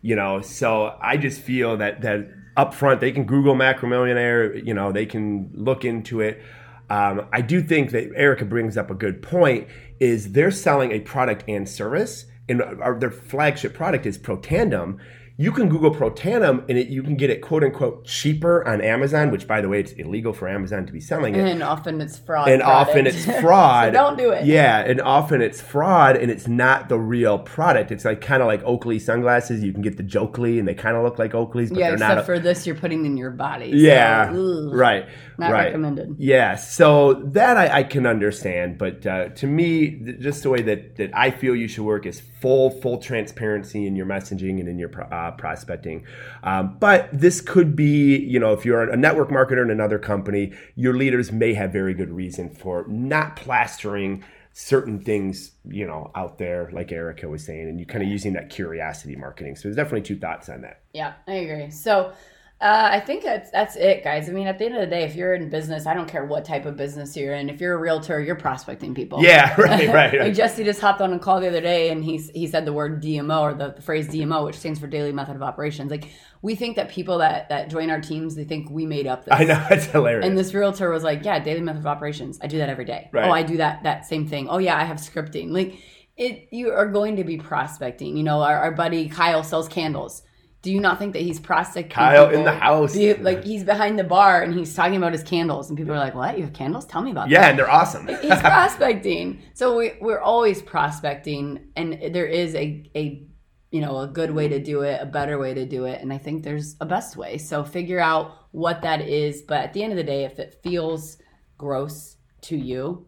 You 0.01 0.15
know, 0.15 0.41
so 0.41 0.97
I 1.01 1.17
just 1.17 1.41
feel 1.41 1.77
that 1.77 2.01
that 2.01 2.27
up 2.57 2.73
front 2.73 2.99
they 2.99 3.11
can 3.11 3.25
Google 3.25 3.55
macromillionaire 3.55 4.65
You 4.65 4.73
know, 4.73 4.91
they 4.91 5.05
can 5.05 5.51
look 5.53 5.85
into 5.85 6.21
it. 6.21 6.41
Um, 6.89 7.27
I 7.31 7.41
do 7.41 7.61
think 7.61 7.91
that 7.91 8.11
Erica 8.15 8.45
brings 8.45 8.77
up 8.77 8.91
a 8.91 8.95
good 8.95 9.21
point. 9.21 9.67
Is 9.99 10.33
they're 10.33 10.51
selling 10.51 10.91
a 10.91 10.99
product 10.99 11.43
and 11.47 11.69
service, 11.69 12.25
and 12.49 12.61
our, 12.61 12.99
their 12.99 13.11
flagship 13.11 13.73
product 13.73 14.05
is 14.05 14.17
Protandim 14.17 14.99
you 15.41 15.51
can 15.51 15.69
Google 15.69 15.89
Protandim 15.89 16.63
and 16.69 16.77
it, 16.77 16.89
you 16.89 17.01
can 17.01 17.15
get 17.15 17.31
it 17.31 17.41
quote 17.41 17.63
unquote 17.63 18.05
cheaper 18.05 18.67
on 18.67 18.79
Amazon, 18.79 19.31
which 19.31 19.47
by 19.47 19.59
the 19.59 19.67
way, 19.67 19.79
it's 19.79 19.91
illegal 19.93 20.33
for 20.33 20.47
Amazon 20.47 20.85
to 20.85 20.93
be 20.93 20.99
selling 20.99 21.33
it. 21.33 21.47
And 21.47 21.63
often 21.63 21.99
it's 21.99 22.19
fraud. 22.19 22.47
And 22.47 22.61
product. 22.61 22.89
often 22.89 23.07
it's 23.07 23.25
fraud. 23.41 23.87
so 23.87 23.91
don't 23.91 24.19
do 24.19 24.29
it. 24.29 24.45
Yeah, 24.45 24.81
and 24.81 25.01
often 25.01 25.41
it's 25.41 25.59
fraud 25.59 26.15
and 26.15 26.29
it's 26.29 26.47
not 26.47 26.89
the 26.89 26.99
real 26.99 27.39
product. 27.39 27.91
It's 27.91 28.05
like 28.05 28.21
kind 28.21 28.43
of 28.43 28.47
like 28.47 28.61
Oakley 28.63 28.99
sunglasses. 28.99 29.63
You 29.63 29.73
can 29.73 29.81
get 29.81 29.97
the 29.97 30.03
Jokely 30.03 30.59
and 30.59 30.67
they 30.67 30.75
kind 30.75 30.95
of 30.95 31.01
look 31.03 31.17
like 31.17 31.31
Oakleys, 31.31 31.69
but 31.69 31.79
yeah, 31.79 31.89
they're 31.89 31.97
not. 31.97 32.05
Yeah, 32.05 32.11
except 32.13 32.25
for 32.27 32.37
this, 32.37 32.67
you're 32.67 32.75
putting 32.75 33.05
in 33.07 33.17
your 33.17 33.31
body. 33.31 33.71
Yeah, 33.73 34.31
so, 34.31 34.71
right. 34.71 35.07
Not 35.41 35.53
right. 35.53 35.65
recommended. 35.65 36.17
Yeah, 36.19 36.55
so 36.55 37.13
that 37.13 37.57
I, 37.57 37.79
I 37.79 37.83
can 37.83 38.05
understand, 38.05 38.77
but 38.77 39.07
uh, 39.07 39.29
to 39.29 39.47
me, 39.47 39.89
just 40.19 40.43
the 40.43 40.51
way 40.51 40.61
that 40.61 40.97
that 40.97 41.09
I 41.17 41.31
feel 41.31 41.55
you 41.55 41.67
should 41.67 41.83
work 41.83 42.05
is 42.05 42.19
full 42.19 42.69
full 42.69 42.99
transparency 42.99 43.87
in 43.87 43.95
your 43.95 44.05
messaging 44.05 44.59
and 44.59 44.69
in 44.69 44.77
your 44.77 44.91
uh, 45.11 45.31
prospecting. 45.31 46.05
Um, 46.43 46.77
but 46.79 47.09
this 47.11 47.41
could 47.41 47.75
be, 47.75 48.19
you 48.19 48.39
know, 48.39 48.53
if 48.53 48.65
you're 48.65 48.87
a 48.87 48.95
network 48.95 49.29
marketer 49.29 49.63
in 49.63 49.71
another 49.71 49.97
company, 49.97 50.53
your 50.75 50.93
leaders 50.93 51.31
may 51.31 51.55
have 51.55 51.73
very 51.73 51.95
good 51.95 52.11
reason 52.11 52.47
for 52.51 52.85
not 52.87 53.35
plastering 53.35 54.23
certain 54.53 54.99
things, 54.99 55.53
you 55.67 55.87
know, 55.87 56.11
out 56.13 56.37
there, 56.37 56.69
like 56.71 56.91
Erica 56.91 57.27
was 57.27 57.43
saying, 57.43 57.67
and 57.67 57.79
you 57.79 57.85
kind 57.87 58.03
of 58.03 58.09
using 58.09 58.33
that 58.33 58.51
curiosity 58.51 59.15
marketing. 59.15 59.55
So 59.55 59.63
there's 59.63 59.75
definitely 59.75 60.01
two 60.01 60.19
thoughts 60.19 60.49
on 60.49 60.61
that. 60.61 60.81
Yeah, 60.93 61.13
I 61.27 61.33
agree. 61.33 61.71
So 61.71 62.13
uh, 62.61 62.89
I 62.91 62.99
think 62.99 63.23
that's 63.23 63.49
that's 63.49 63.75
it, 63.75 64.03
guys. 64.03 64.29
I 64.29 64.33
mean, 64.33 64.45
at 64.45 64.59
the 64.59 64.65
end 64.65 64.75
of 64.75 64.81
the 64.81 64.87
day, 64.87 65.03
if 65.03 65.15
you're 65.15 65.33
in 65.33 65.49
business, 65.49 65.87
I 65.87 65.95
don't 65.95 66.07
care 66.07 66.25
what 66.25 66.45
type 66.45 66.67
of 66.67 66.77
business 66.77 67.17
you're 67.17 67.33
in. 67.33 67.49
If 67.49 67.59
you're 67.59 67.73
a 67.73 67.79
realtor, 67.79 68.21
you're 68.21 68.35
prospecting 68.35 68.93
people. 68.93 69.23
Yeah, 69.23 69.55
right, 69.59 69.89
right. 69.89 70.13
like 70.19 70.35
Jesse 70.35 70.63
just 70.63 70.79
hopped 70.79 71.01
on 71.01 71.11
a 71.11 71.17
call 71.17 71.41
the 71.41 71.47
other 71.47 71.59
day, 71.59 71.89
and 71.89 72.03
he's 72.03 72.29
he 72.29 72.45
said 72.45 72.65
the 72.65 72.73
word 72.73 73.01
DMO 73.01 73.41
or 73.41 73.53
the, 73.55 73.71
the, 73.71 73.81
phrase 73.81 74.07
DMO, 74.07 74.45
which 74.45 74.59
stands 74.59 74.79
for 74.79 74.85
Daily 74.85 75.11
Method 75.11 75.35
of 75.35 75.41
Operations. 75.41 75.89
Like 75.89 76.09
we 76.43 76.53
think 76.53 76.75
that 76.75 76.89
people 76.89 77.17
that 77.17 77.49
that 77.49 77.71
join 77.71 77.89
our 77.89 77.99
teams, 77.99 78.35
they 78.35 78.43
think 78.43 78.69
we 78.69 78.85
made 78.85 79.07
up 79.07 79.25
this. 79.25 79.33
I 79.33 79.43
know 79.43 79.65
it's 79.71 79.85
hilarious. 79.87 80.23
And 80.23 80.37
this 80.37 80.53
realtor 80.53 80.91
was 80.91 81.03
like, 81.03 81.25
"Yeah, 81.25 81.39
Daily 81.39 81.61
Method 81.61 81.79
of 81.79 81.87
Operations. 81.87 82.37
I 82.43 82.47
do 82.47 82.59
that 82.59 82.69
every 82.69 82.85
day. 82.85 83.09
Right. 83.11 83.27
Oh, 83.27 83.31
I 83.31 83.41
do 83.41 83.57
that 83.57 83.81
that 83.81 84.05
same 84.05 84.27
thing. 84.27 84.47
Oh 84.49 84.59
yeah, 84.59 84.77
I 84.77 84.83
have 84.83 84.97
scripting. 84.97 85.49
Like 85.49 85.79
it, 86.15 86.49
you 86.51 86.69
are 86.69 86.85
going 86.85 87.15
to 87.15 87.23
be 87.23 87.37
prospecting. 87.37 88.17
You 88.17 88.23
know, 88.23 88.43
our, 88.43 88.55
our 88.55 88.71
buddy 88.71 89.09
Kyle 89.09 89.43
sells 89.43 89.67
candles 89.67 90.21
do 90.61 90.71
you 90.71 90.79
not 90.79 90.99
think 90.99 91.13
that 91.13 91.23
he's 91.23 91.39
prospecting? 91.39 91.91
Kyle 91.91 92.29
in 92.29 92.43
the 92.43 92.51
house. 92.51 92.95
like 92.95 93.43
he's 93.43 93.63
behind 93.63 93.97
the 93.97 94.03
bar 94.03 94.43
and 94.43 94.53
he's 94.53 94.75
talking 94.75 94.95
about 94.95 95.11
his 95.11 95.23
candles, 95.23 95.69
and 95.69 95.77
people 95.77 95.93
are 95.93 95.97
like, 95.97 96.13
"What? 96.13 96.37
You 96.37 96.43
have 96.43 96.53
candles? 96.53 96.85
Tell 96.85 97.01
me 97.01 97.11
about 97.11 97.29
yeah, 97.29 97.39
that." 97.39 97.43
Yeah, 97.45 97.49
and 97.49 97.59
they're 97.59 97.71
awesome. 97.71 98.07
he's 98.21 98.39
prospecting. 98.39 99.41
So 99.53 99.77
we, 99.77 99.93
we're 99.99 100.19
always 100.19 100.61
prospecting, 100.61 101.71
and 101.75 102.13
there 102.13 102.27
is 102.27 102.53
a 102.53 102.89
a 102.95 103.27
you 103.71 103.81
know 103.81 103.99
a 103.99 104.07
good 104.07 104.31
way 104.31 104.47
to 104.49 104.59
do 104.59 104.81
it, 104.81 105.01
a 105.01 105.05
better 105.05 105.39
way 105.39 105.55
to 105.55 105.65
do 105.65 105.85
it, 105.85 105.99
and 106.01 106.13
I 106.13 106.19
think 106.19 106.43
there's 106.43 106.75
a 106.79 106.85
best 106.85 107.17
way. 107.17 107.39
So 107.39 107.63
figure 107.63 107.99
out 107.99 108.33
what 108.51 108.83
that 108.83 109.01
is. 109.01 109.41
But 109.41 109.61
at 109.61 109.73
the 109.73 109.81
end 109.81 109.93
of 109.93 109.97
the 109.97 110.03
day, 110.03 110.25
if 110.25 110.37
it 110.37 110.59
feels 110.61 111.17
gross 111.57 112.17
to 112.41 112.55
you, 112.55 113.07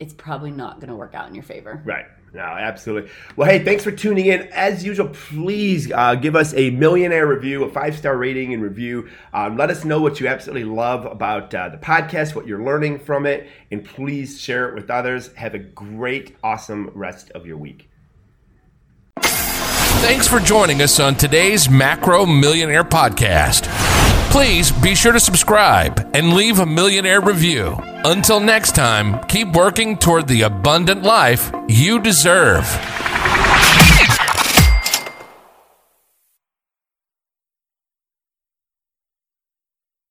it's 0.00 0.14
probably 0.14 0.50
not 0.50 0.80
going 0.80 0.88
to 0.88 0.96
work 0.96 1.14
out 1.14 1.28
in 1.28 1.34
your 1.34 1.44
favor. 1.44 1.80
Right. 1.84 2.06
No, 2.32 2.42
absolutely. 2.42 3.10
Well, 3.36 3.48
hey, 3.48 3.64
thanks 3.64 3.82
for 3.82 3.90
tuning 3.90 4.26
in. 4.26 4.42
As 4.52 4.84
usual, 4.84 5.08
please 5.08 5.90
uh, 5.90 6.14
give 6.14 6.36
us 6.36 6.52
a 6.54 6.70
millionaire 6.70 7.26
review, 7.26 7.64
a 7.64 7.70
five 7.70 7.96
star 7.96 8.16
rating 8.16 8.52
and 8.52 8.62
review. 8.62 9.08
Um, 9.32 9.56
let 9.56 9.70
us 9.70 9.84
know 9.84 10.00
what 10.00 10.20
you 10.20 10.28
absolutely 10.28 10.64
love 10.64 11.06
about 11.06 11.54
uh, 11.54 11.70
the 11.70 11.78
podcast, 11.78 12.34
what 12.34 12.46
you're 12.46 12.62
learning 12.62 12.98
from 12.98 13.24
it, 13.24 13.48
and 13.70 13.84
please 13.84 14.40
share 14.40 14.68
it 14.68 14.74
with 14.74 14.90
others. 14.90 15.32
Have 15.34 15.54
a 15.54 15.58
great, 15.58 16.36
awesome 16.42 16.90
rest 16.94 17.30
of 17.30 17.46
your 17.46 17.56
week. 17.56 17.88
Thanks 19.20 20.28
for 20.28 20.38
joining 20.38 20.80
us 20.80 21.00
on 21.00 21.16
today's 21.16 21.68
Macro 21.68 22.24
Millionaire 22.24 22.84
Podcast. 22.84 23.87
Please 24.38 24.70
be 24.70 24.94
sure 24.94 25.10
to 25.10 25.18
subscribe 25.18 26.12
and 26.14 26.32
leave 26.32 26.60
a 26.60 26.64
millionaire 26.64 27.20
review. 27.20 27.76
Until 28.04 28.38
next 28.38 28.76
time, 28.76 29.18
keep 29.24 29.48
working 29.48 29.98
toward 29.98 30.28
the 30.28 30.42
abundant 30.42 31.02
life 31.02 31.50
you 31.66 31.98
deserve. 31.98 32.62